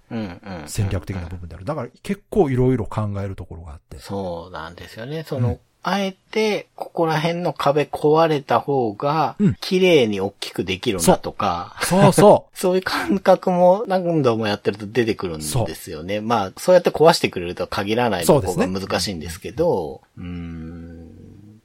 [0.66, 1.66] 戦略的な部分である。
[1.66, 4.00] だから結構いろいろ考えるところがあって。
[4.00, 5.24] そうなんですよね。
[5.24, 16.22] その、うんあえて、ここら辺の壁壊れた方がうん、綺麗に大きくできるなとか、そうそ そういう感覚も何度もやってると出てくるんですよね。
[16.22, 21.14] まあ、そうやって壊してくれるとは限らないところが難しいんですけど、うーん、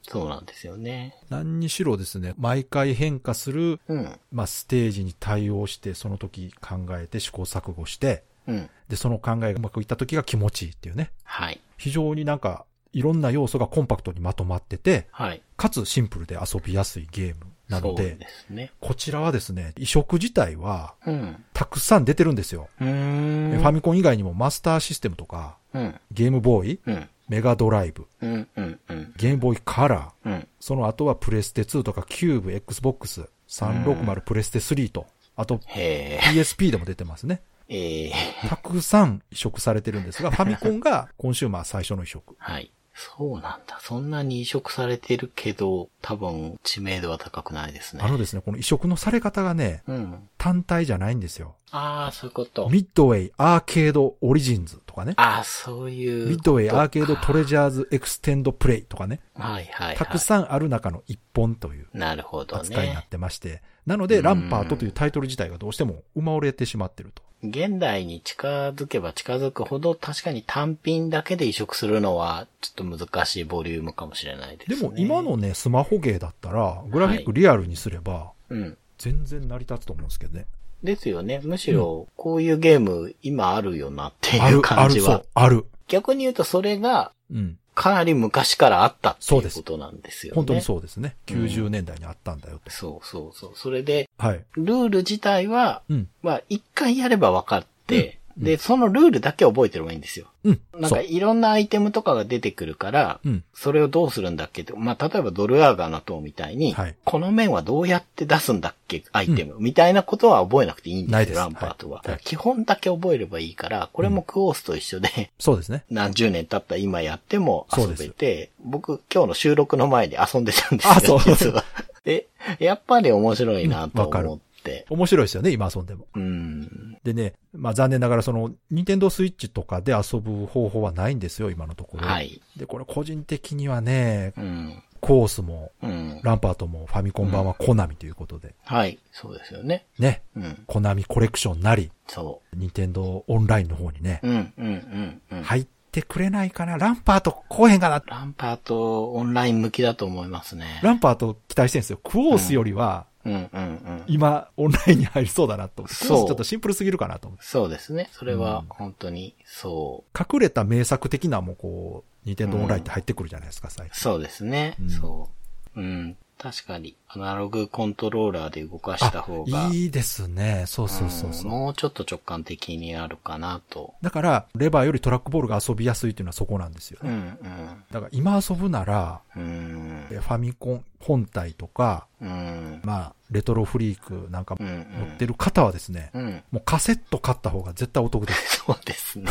[0.09, 1.15] そうなんですよね。
[1.29, 1.33] う。
[1.33, 11.11] 何にしろですね、毎回変化する、うん、まあ、ステージに対応して、その時考えて試行錯誤して、うん、で、その考えがうまくいった時が気持ちいいっていうね。
[11.23, 15.41] はい、非常になんか、いろんな要素がコンパクトにまとまってて、はい。
[15.57, 18.71] かつシンプルで遊びやすいゲームなので、ですね。
[18.79, 21.43] こちらはですね、移植自体はうん。
[21.53, 22.67] たくさん出てるんですよ。
[22.81, 23.59] うーん。
[23.59, 25.99] ファミコン以外にもマスターシステムとか、うん。
[26.11, 27.09] ゲームボーイ、うん。
[27.27, 28.47] メガドライブ、うん。
[28.55, 28.79] うん。
[28.89, 29.13] うん。
[29.17, 30.47] ゲームボーイカラー、うん。
[30.59, 35.57] その後はプレステ2とかキューブ、Xbox、360プレステ3と、あと。
[35.57, 37.41] PSP でも出てますね。
[37.69, 38.13] ええ。
[38.47, 42.35] たくさん移植されてるんですが、 ファミコンがコンシューマー最初の移植。
[42.39, 42.71] はい。
[42.99, 43.79] そうなんだ。
[43.81, 48.03] そんなに移植されてるけど、多分知名度は高くないですね。
[48.03, 50.29] あのですね、この移植のされ方がね、うん。
[50.37, 51.55] 単体じゃないんですよ。
[51.71, 52.67] ああ、そういうこと。
[52.69, 55.13] ミッドウェイアーケードオリジンズとかね。
[55.17, 56.27] ああ、そういう。
[56.27, 59.19] ミッドウェイアーケードトレジャーズエクステンドプレイとかね。
[59.35, 59.95] はいはい、はい。
[59.95, 62.61] たくさんある中の一本というなるほどね。
[62.61, 63.61] 扱いになってまして。
[63.85, 67.23] なので、ランパートというタイトル自体がどうしても埋もれてしまってると。
[67.41, 74.77] 現代に近づけば近づくほど確かに単品だけで移植するのはちょっと難しいボリュームかもしれないですね。
[74.77, 78.77] でも今のね、スマホゲーだったら、グラフィックリアルにすれば、うん。
[78.97, 80.45] 全然成り立つと思うんですけどね。
[80.83, 81.41] ですよね。
[81.43, 85.65] むしろ、こういうゲーム今あるよなってある、いうある、そ感じはう。、ある。
[85.87, 87.57] 逆に言うとそれがうん。
[87.75, 90.35] かなり昔からあったってそうですいうことなんですよね。
[90.35, 90.61] 本当にう。
[90.61, 91.15] そうですね。
[91.31, 92.69] うん90年代にあったんだよと。
[92.71, 93.51] そうそうそう。
[93.55, 94.43] それで、はい。
[94.57, 96.09] ルール自体は、うん。
[96.21, 100.27] まあ一回やれば分かって、うんで、そのルールだけ覚えてればいいんですよ。
[100.45, 100.61] うん。
[100.79, 100.91] なん。
[100.91, 103.43] かいろんなアイテムとかが出てくるから、うん。
[103.53, 112.01] それをどうするんだっけって、まあ、例えばドルアーガーの塔みたいに、はいこの面はどうやって出すんだっけアイテム、みたいなことは覚えなくていいんですよ、ランパートは。
[112.05, 115.83] はい基本だけ覚えればいいから、これもクオースと一緒で、そうですね。
[115.89, 121.63] 何十年経った今やっても遊べて、僕今日の収録の前に遊んでたんですよ、あそう実は。
[122.05, 122.27] え、
[122.59, 124.48] やっぱり面白いなと思って。
[124.89, 126.07] 面白いですよね、今遊んでも。
[126.15, 126.97] うん。
[127.03, 132.07] でね、まあ残念ながらその、ニンテンドースイッチとかで遊ぶ方法はないんですよ、今のところ。
[132.07, 132.41] はい。
[132.57, 134.83] で、これ個人的にはね、うん。
[135.01, 136.19] コースも、うん。
[136.23, 138.99] ランパートもファミコン版はコナミということで、はい。
[139.11, 139.85] そうですよね。
[139.97, 140.63] ね、うん。
[140.67, 144.27] コナミコレクションなり、そニンテンドーオンラインの方にね、う。
[144.27, 145.43] うん、うん、うん、うん。
[145.43, 148.03] 入ってくれないかな、ランパート来おへんかな？
[148.05, 150.81] ランパートオンライン向きだと思いますね。
[150.83, 151.99] ランパート期待してるんですよ。
[152.03, 154.03] クオースよりは、うんうんうん。
[154.07, 155.87] 今、オンラインに入りそうだなと。
[155.87, 157.45] そうょっとシンプルすぎるかなと思って。
[157.45, 158.09] そうですね。
[158.11, 163.89] それはうん本当にそ隠れた名作的なもこう、ニンテンドーオンラインって入ってくるじゃないですか、最う。
[163.89, 163.99] 近。
[163.99, 164.75] そうですね。
[164.79, 165.29] うんそ
[165.75, 165.79] う。
[165.79, 166.17] うん。
[166.41, 170.63] 確かに、アナログコントローラーで動かした方が、いいですね。
[170.67, 171.47] そうそうそうそう。
[171.47, 173.93] んもうちょっと直感的にあるかなと。
[174.01, 177.09] だから、レバーよりトラックボールが遊びやすいっていうのはそこなんですよね。
[177.09, 180.07] うんだから今遊ぶなら、うん。
[180.09, 180.21] うん。
[180.21, 182.79] ファミコン本体とか、うん。
[182.85, 184.67] まあ、レトロフリークなんかうん。
[184.67, 186.43] 持ってる方はですね、うん。
[186.51, 188.63] もうカセット買った方が絶対お得です。
[188.65, 189.29] そうですね。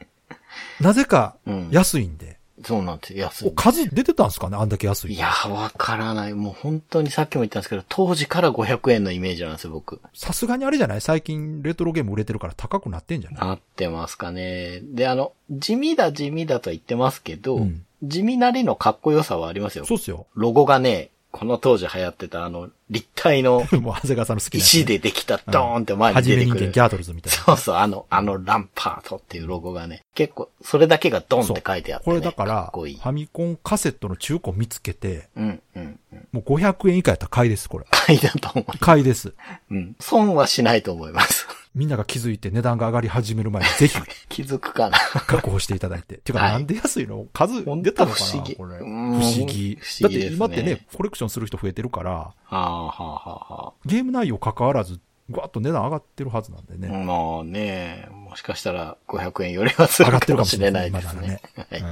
[0.80, 1.68] なぜかうん。
[1.70, 2.37] 安いんで。
[2.64, 3.20] そうなんですよ。
[3.26, 3.52] 安い。
[3.54, 4.56] 数出てたんですかね？
[4.56, 5.14] あんだけ安い。
[5.14, 6.34] いや、わからない。
[6.34, 10.00] もう本当にさっきも言ったんですけど、当時から500円のイメージなんですよ、僕。
[10.14, 11.00] さすがにあれじゃない？
[11.00, 13.40] 最近レトロゲーム売れてるから高くなってんじゃない？
[13.40, 14.80] なってますかね。
[14.82, 19.84] で、あの、地味だ地味だと言ってますけど、うん地味なりのかっこよさはありますよ。
[19.84, 20.28] そうっすよ。
[20.36, 26.54] ロゴがね、この当時流行ってたあの、立体の もう長谷川さんの好き石でできたドーンって前にはじ出てくる。
[26.54, 27.44] め人間ギャートルズみたいな。
[27.44, 32.12] そうそう、あの、あのランパートっていうロゴがね、結構、それだけがドンって書いてあって、ね。
[32.12, 32.96] これだから、フかっこいい。
[32.96, 36.28] ァミコンカセットの中古見つけて、うん、うん、うん。
[36.32, 37.86] もう500円以下やったら買いです、これ。
[37.90, 38.78] 買いだと思う。
[38.78, 39.34] 買いです。
[39.70, 39.96] うん。
[40.00, 41.46] 損はしないと思います。
[41.78, 43.96] みんなが気づいて値段が上がり始める前にぜひ
[44.28, 44.98] 気づくかな。
[44.98, 46.18] 確保していただいて。
[46.18, 47.26] てか、はいなんで安いの？
[47.32, 48.78] 数出たのか不思議なこれ。
[48.78, 49.78] 不うん思議。
[49.80, 54.98] 不だって今ってね、コレクションする人増えてるから、はあ、はあ、はあ、はゲーム内容関わらず、
[55.30, 56.88] ぐわっと値段上がってるはずなんでね。
[56.92, 56.98] あ。
[56.98, 61.84] まあね、もしかしたら500円よりはする上がってかもしれるかもしれなない いですね。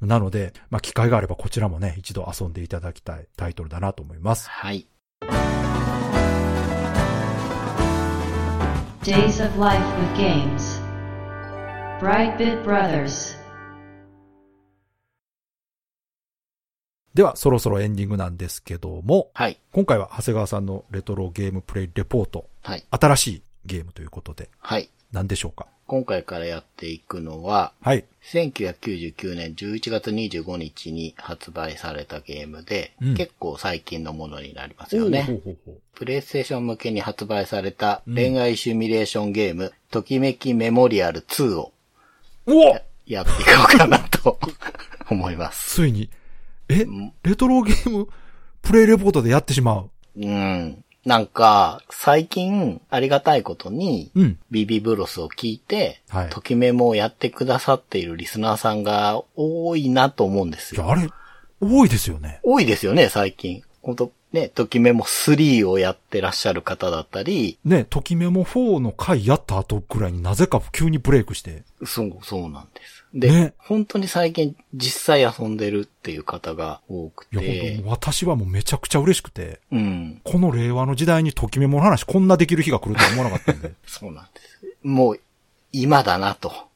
[0.00, 4.48] なので、まあ、機会があればこちらもね、一度遊んでいただきたいタイトルだなと思います。
[4.48, 4.86] はい。
[9.02, 10.78] Days of Life with Games.
[12.00, 13.34] Brightbit Brothers.
[17.14, 19.58] では、そろそろエンディングなんですけども、はい。
[19.72, 22.84] 今回は長谷川さんのレトロゲームプレイレポート、はい。
[22.90, 24.90] 新しいゲームということで、はい。
[25.12, 25.66] 何でしょうか？
[25.90, 28.04] 今回からやっていくのは、はい。
[28.22, 35.24] 1999年11月25日に発売されたゲームで、うん結構最近のものになりますよね。
[35.24, 41.72] ほうほうほうプレイステーション向けに発売されたうん恋愛シミュレーションゲーム、ときめきメモリアル2を
[42.46, 42.52] お
[43.06, 44.38] やっていこうかなと
[45.10, 45.74] 思います。
[45.74, 46.08] ついに、
[46.68, 46.84] え？
[46.84, 48.06] んレトロゲーム
[48.62, 49.90] プレイレポートでやってしまう。
[50.16, 50.84] うん。
[51.04, 54.38] なんか、最近、ありがたいことに、うん。
[54.50, 60.90] ビビブロスを聞いて、はいときメモをやってくださっているリスナーさんが多いなと思うんですよ。
[60.90, 61.08] あれ、
[61.60, 62.40] 多いですよね。
[62.42, 63.62] 多いですよね、最近。
[63.82, 71.64] 本当ね、ときメモ3をやってらっしゃる方だったり、ね、ときメモ4の回やった後ぐらいになぜか急にブレイクして。
[71.84, 73.04] そう、そうなんです。
[73.12, 83.72] で、ね本当に最近実際遊んでるっていう方が多くいや、て本当、私はもうめちゃくちゃ嬉しくて、うん、この令和の時代にときメモの話こんなできる日が来るとは思わなかったんで。
[83.86, 84.60] そうなんです。
[84.84, 85.20] もう、
[85.72, 86.69] 今だなと。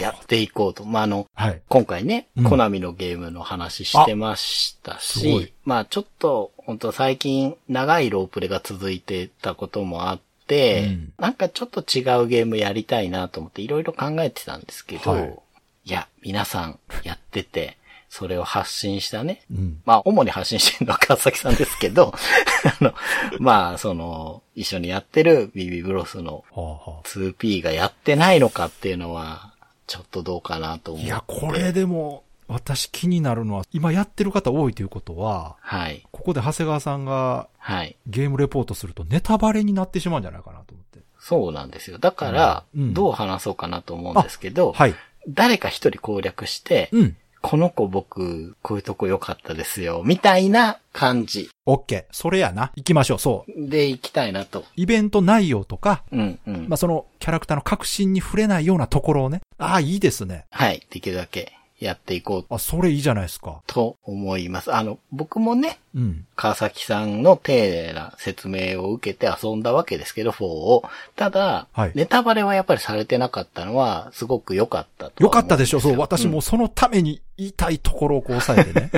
[0.00, 0.84] やっていこうと。
[0.84, 1.62] まあ、あの、はい。
[1.68, 15.38] 今回ね、うんコナミのゲームの話してましたし、まあちょっと、本当最近長いロープレが続いてたこともあって、うんなんかちょっと違うゲームやりたいなと思っていろいろ考えてたんですけど、はい
[15.84, 17.76] い、や、皆さんやってて、
[18.12, 19.42] それを発信したね。
[19.50, 19.80] うん。
[19.86, 22.12] まあ、主に発信してるのは川崎さんですけど、
[22.80, 22.94] あの、
[23.38, 29.51] まあ、その、一緒にやってる BB ブロスのはあはあ 2P がやってないのかっていうのは、
[29.86, 31.06] ちょっとどうかなと思って。
[31.06, 36.06] いや、これでも、私気になるのは、今やってる方多いということは、はい。
[36.10, 37.96] ここで長谷川さんがはい。
[38.06, 40.98] ゲームレポートするとネタバレになってしまうんじゃないかなと思って。
[41.18, 41.98] そうなんですよ。
[41.98, 44.94] だから、うんうんどう話そうかなと思うんですけど、はい。
[45.28, 47.16] 誰か一人攻略して、うん。
[47.42, 52.04] この子僕、こういうとこ良かったですよ、みたいな感じオッケー。
[52.12, 52.72] それやな。
[52.76, 53.18] 行きましょう。
[53.18, 53.68] そう。
[53.68, 54.64] で行きたいなと。
[54.76, 56.68] イベント内容とか、うんうん。
[56.68, 59.40] まあ、そのキャラクターの革新に触れないようなところをね。
[59.58, 60.46] ああ、いいですね。
[60.50, 60.86] はい。
[60.90, 61.52] できるだけ
[61.82, 63.60] やっていこうあ、それいいじゃないですか。
[63.66, 64.72] と思います。
[64.72, 66.26] あの、僕もね、うん。
[66.36, 70.84] 川崎さんの丁寧な説明を受けて遊んだわけですけど、4を。
[71.16, 75.80] ただ、はいネタバレはやっぱりされてなかったのは、すごく良かったとよは思うんかったでしょ。
[75.80, 75.92] そう。
[75.94, 78.90] よ私もそのために言いたいところをこう押さえてね。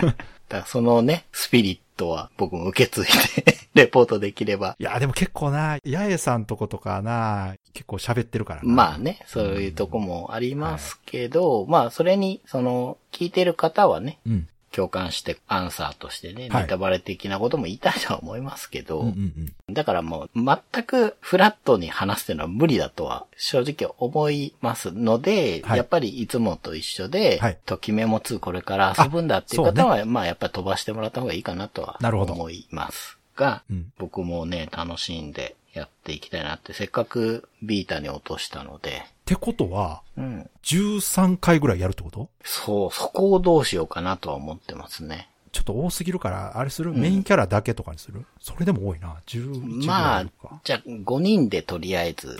[0.48, 3.04] だからそのね、スピリットは僕も受け継い
[3.44, 4.76] で、 レポートできれば。
[4.78, 8.68] いや、でも結構な、八重さんとことかな、結構喋ってるからな。
[8.68, 14.48] まあね、そういうとこもありますけど、まあそれに、その、聞いてる方はね、うん。
[14.74, 16.62] 共感してアンサーとしてね、はい。
[16.64, 19.74] ネタバレ的なことも言いたいとは思いますけど、うんうんうん。
[19.74, 25.78] だからもう全くフラットに話すっていうのは無理だとは正直思いますので、はい。
[25.78, 27.58] やっぱりいつもと一緒で、はい。
[27.64, 33.92] ときメモ2これから遊ぶんだっていうあ方は、まあやっぱり飛ばしてもらった方がいいかなとは思いますが、うん。
[33.98, 40.50] 僕もね、楽しんでやっていきたいなって、せっかくビータに落としたので、ってことは、うん。
[40.62, 42.28] 13回ぐらいやるってこと？
[42.44, 45.30] そう、そこをどうしようかなとは思ってますね。
[45.50, 46.96] ちょっと多すぎるから、あれする、ん。
[46.96, 48.26] メインキャラだけとかにする？
[48.38, 49.16] それでも多いな。
[49.26, 52.38] 11ぐらいまあじゃあ5人でとりあえず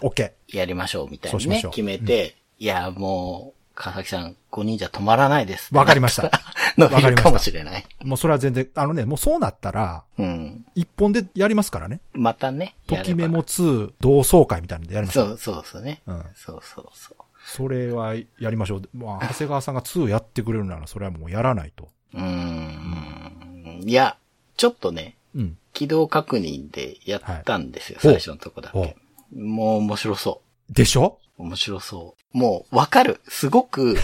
[0.48, 5.74] やりましょうみたいにね決めて、いや、もう、川崎さん5人じゃ止まらないです。
[5.74, 6.30] わかりました。
[6.78, 7.86] 伸びるかもしれない。
[8.00, 8.06] ー。
[8.06, 10.64] もうそれは全然、あのね、もうそうなったら、うん。
[10.74, 12.00] 一本でやりますからね。
[12.12, 12.76] またね。
[12.86, 15.30] ときメモやれ2同窓会みたいなのでやりましょう。
[15.30, 16.02] ばそう、そうですね。
[16.06, 17.16] うんそうそうそう。
[17.46, 18.82] それはやりましょう。
[18.94, 21.88] まあ、長谷川さんが2やってくれるなら、それはもうやらないと。
[22.14, 23.80] うーん。
[23.84, 24.16] いや、
[24.56, 25.58] ちょっとね、うん。
[25.72, 28.96] 起動確認でやったんですよ、はい最初のとこだけ。
[29.36, 31.18] もう面白そでしょ？
[31.20, 31.23] う。
[31.36, 32.38] 面白そう。
[32.38, 33.20] もうわかる。
[33.28, 33.96] すごく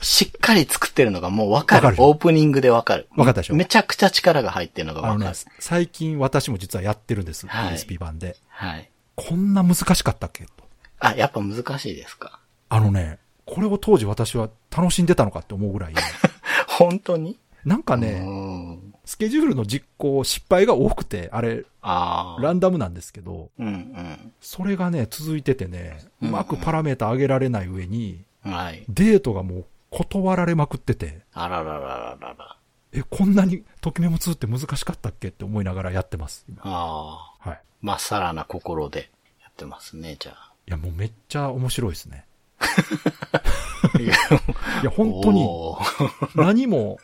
[0.00, 1.86] しっかり作ってるのがもうわかる。
[1.86, 3.08] わかるオープニングでわかる。
[3.16, 3.54] わかったでしょ？
[3.54, 7.46] めちゃくちゃ力が入ってるのがわかる。、最近私も実はやってるんです。
[7.46, 8.36] はい PSP 版で。
[8.48, 8.90] はい。
[9.14, 10.44] こんな難しかったっけ？
[10.44, 10.50] と。
[10.98, 12.40] あ、やっぱ難しいですか？
[12.68, 15.94] あのね、これを当時私は楽しんでたのかって思うぐらい。
[16.66, 17.38] 本当に？
[17.64, 18.51] なんかうね、ん。
[19.12, 22.42] スケジュールの実行失敗が多くて、あれ、ああ。
[22.42, 28.52] ランダムなんですけど、うんそれがね、続いててね、ううんまくパラメータ上げられない上に、うん。
[28.52, 28.84] はい。
[28.88, 32.56] デートがもう断られまくってて、あらららららら。
[32.94, 36.46] え、こんなにときメモ2って難しかったっけって思いながらやってます。
[36.48, 37.50] 今ああ。
[37.50, 37.60] はい。
[37.82, 39.10] まっさらな心で
[39.42, 40.52] やってますね、じゃあ。
[40.66, 42.24] いや、もうめっちゃ面白いですね。
[44.00, 44.06] い
[44.84, 45.46] や本当に
[46.34, 46.98] 何も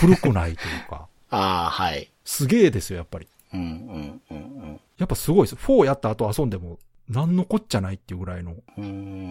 [0.00, 2.10] 古くないというか、ああ、はい。
[2.24, 3.26] すげえですよ、やっぱり。
[3.52, 5.66] うんうんうんやっぱすごいです。
[5.66, 6.78] 4やった後遊んでも、
[7.08, 8.54] 何のこっちゃないっていうぐらいの。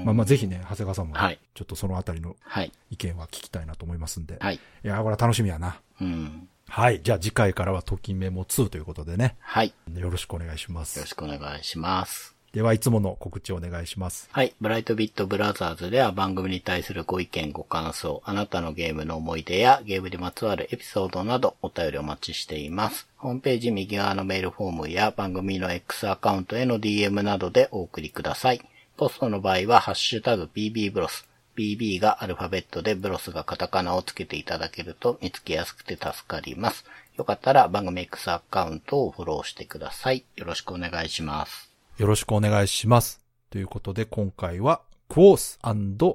[0.05, 2.71] まあまあぜひね、長谷川さんも、はいちょっとそのあたりのはい。
[2.91, 4.37] 意見は聞きたいなと思いますんで。
[4.39, 4.55] はい。
[4.55, 5.79] いや、これは楽しみやな。
[6.01, 6.49] うん。
[6.67, 7.01] はい。
[7.01, 9.37] じゃあ次回からはときメモ2ということでね。
[9.39, 9.73] はい。
[9.95, 11.07] よろしくお願いしまよろす。
[11.07, 12.32] しくお願いします。
[12.53, 14.29] では、いつもの告知をお願いします。
[14.31, 14.53] はい。
[14.61, 23.07] ブライトビットブラザーズでは番組に対するご意見、ご感想、あなたのゲームの思い出やゲームにまつわるエピソードなどお便りお待ちしています。
[23.17, 28.61] ホームページ右側のメールフォームや番組の X アカウントへの DM などでお送りください。
[28.97, 31.27] ポストの場合は、ハッシュタグ BB ブロス。
[31.57, 36.85] BB がアルファベットでブロスがカタカナをつけていただけると見つけやすくて助かります。
[37.17, 40.23] よかったら番組 X アカウントをフォローしてください。
[40.35, 41.72] よろしくお願いします。
[41.97, 43.21] よろしくお願いします。
[43.51, 45.59] ということで、今回は、クォース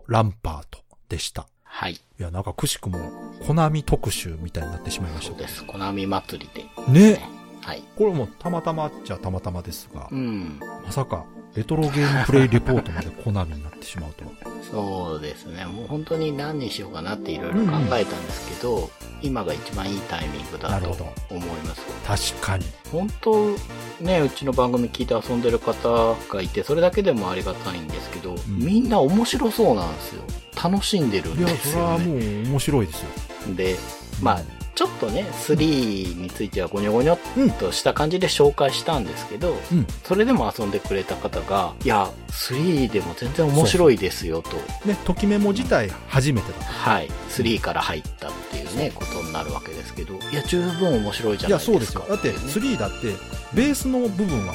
[0.09, 1.47] ランパートでした。
[1.63, 1.93] はい。
[1.93, 2.99] いや、なんかくしくも、
[3.47, 5.65] コナミ特集みたいになってしまいましたけそうです。
[5.65, 6.67] コナミ祭りで。
[6.77, 6.93] ど。
[6.93, 7.21] ね。
[7.61, 7.83] はい。
[7.97, 10.59] これもたまたまっちゃたまたまですがう、ん。
[10.85, 11.25] まさか、
[11.59, 14.31] レトロゲームプレイレポートまでコナミになってしまうとは。
[14.71, 15.65] そうですね。
[15.65, 18.89] もう本当に何にしようかなっていろいろ考えたんですけど、
[19.23, 20.89] 今が一番いいタイミングだと
[21.31, 21.83] 思います。
[22.33, 22.65] 確かに。
[22.93, 23.57] 本当、
[24.01, 30.23] ね、うちの番組聞いて遊んでる方がいて、それだけでもありがたいんですけど、みんな面白そうなんですよ。
[30.63, 32.43] 楽しんでるんいやで、すよそれはもね。
[32.43, 33.09] う面白いですよ。
[33.57, 33.77] で、
[34.23, 34.43] まあ、
[34.79, 39.85] ちょっとね、3についてはゴニョゴニョっとした感じで紹介したんですけど、うん。
[40.05, 44.51] それでも遊んでくれた方が、いや、3でも全然面白いですよと。
[44.87, 46.65] ね、ときメモ自体初めてだ。
[46.65, 47.11] はい。
[47.29, 51.73] 3から入ったっていうね、ことになるわけですけど、いや、十分面白いじゃいや、ないですか。
[51.73, 52.05] そうですよ。
[52.09, 53.17] だって、3だって、
[53.55, 54.55] ベースの部分は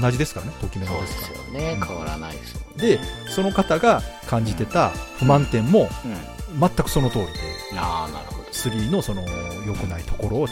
[0.00, 1.34] 同じですからね、ときメモそうですでから。
[1.34, 1.72] すよね。
[1.78, 2.96] うん変わらないですもんね。
[2.96, 4.88] で、その方が感じてた
[5.18, 6.58] 不満点も、うん。
[6.58, 7.32] 全くその通りで、
[7.76, 8.37] ああ、なるほど。
[8.58, 9.22] 3のその
[9.66, 10.48] 良くないところを、うん。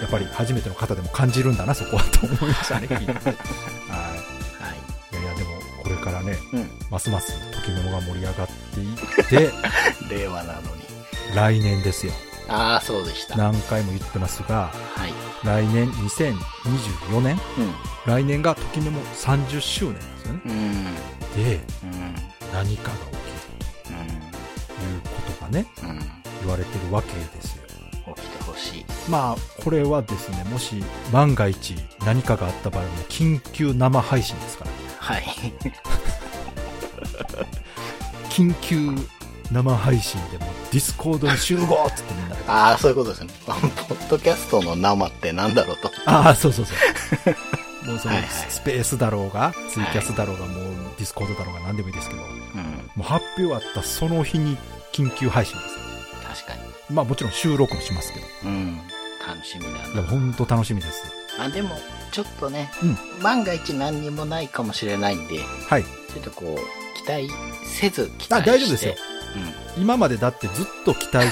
[0.00, 3.12] やっぱり初めての方でも感じるんだな、そこはと思いましたね、聞いて。
[3.12, 3.24] はい。
[3.24, 3.34] はい。
[5.12, 5.50] いやいや、でも、
[5.82, 6.70] これからね、うん。
[6.90, 9.50] ますますときメモが盛り上がっていって、
[10.14, 10.82] 令和なのに。
[11.34, 12.12] 来年ですよ。
[12.48, 13.34] ああ、そうでした。
[13.34, 14.72] は何回も言ってますが、
[15.06, 15.46] い。
[15.46, 17.38] 来年2024年
[18.06, 20.40] 来年がときメモ30周年ですよね。
[20.46, 20.52] うん。
[20.52, 21.44] うん。
[21.44, 22.14] で、うん。
[22.52, 23.38] 何かが起きる
[23.84, 26.17] ということがね、うん。
[26.40, 26.46] うん。
[26.46, 27.62] 言われてるわけですよ。
[28.16, 28.84] 起きてほしい。
[29.10, 30.82] まあ、これはですね、もし
[31.12, 31.74] 万が一
[32.04, 34.70] 何かがあった場合も緊急生配信ですから。
[34.98, 35.22] はい。
[38.30, 38.94] 緊急
[39.50, 42.42] 生配信でもディスコードに集合っつってみんなで。
[42.46, 43.30] ああ、そういうことですね。
[43.46, 45.90] ポッドキャストの生ってなんだろうと。
[46.06, 46.76] ああ、そうそうそう。
[47.88, 50.64] もうそのはいはいスペースだろうが、ツイキャスだろうが、もう
[50.98, 52.90] ディスコードだろうが何でもいいですけど、もうん。
[52.98, 54.58] う発表あったその日に
[54.92, 55.87] 緊急配信ですよ。
[56.90, 58.26] まあもちろん収録もしますけど。
[58.44, 58.80] うん。
[59.26, 59.64] 楽しみ
[59.94, 60.02] な。
[60.02, 61.04] ほんと楽しみです。
[61.38, 61.76] あ、でも、
[62.10, 65.84] ちょっとね、うん万が一何にもないかもしれないんで、はい。
[65.84, 67.28] ちょっとこう、期待
[67.64, 68.34] せず期待して。
[68.34, 68.94] あ大丈夫ですよ
[69.76, 69.82] うん。
[69.82, 71.28] 今までだってずっと期待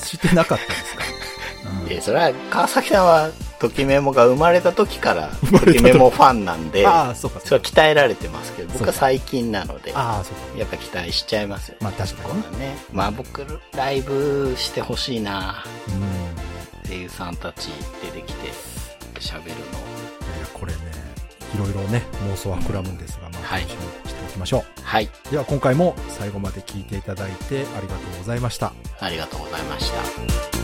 [0.00, 1.70] してなかったですから。
[1.84, 5.28] うんえ、それは、川崎さんは、ときメモが生まれた時から、
[5.64, 7.50] ときメモファンなんで、ああ、そうか、そ。
[7.50, 10.58] れは鍛えられてますけど、僕は最近なので、ああ、そうか。
[10.58, 11.76] やっぱ期待しちゃいますよ。
[11.80, 12.76] まあ確かにね。
[12.92, 13.44] まあ僕、
[13.76, 15.90] ライブしてほしいなう
[16.86, 16.88] ん。
[16.88, 17.68] 声優さんたち
[18.02, 18.50] 出てきて、
[19.20, 19.56] 喋るの。
[20.52, 20.78] これね、
[21.54, 25.04] いろいろね、妄想は膨らむんですが、まあ、はい楽しみにしておきましょはい。
[25.04, 25.30] う。
[25.30, 28.72] では、今回も最後まで聞いていただいてありがとうございました。
[29.00, 30.63] ありがとうございました。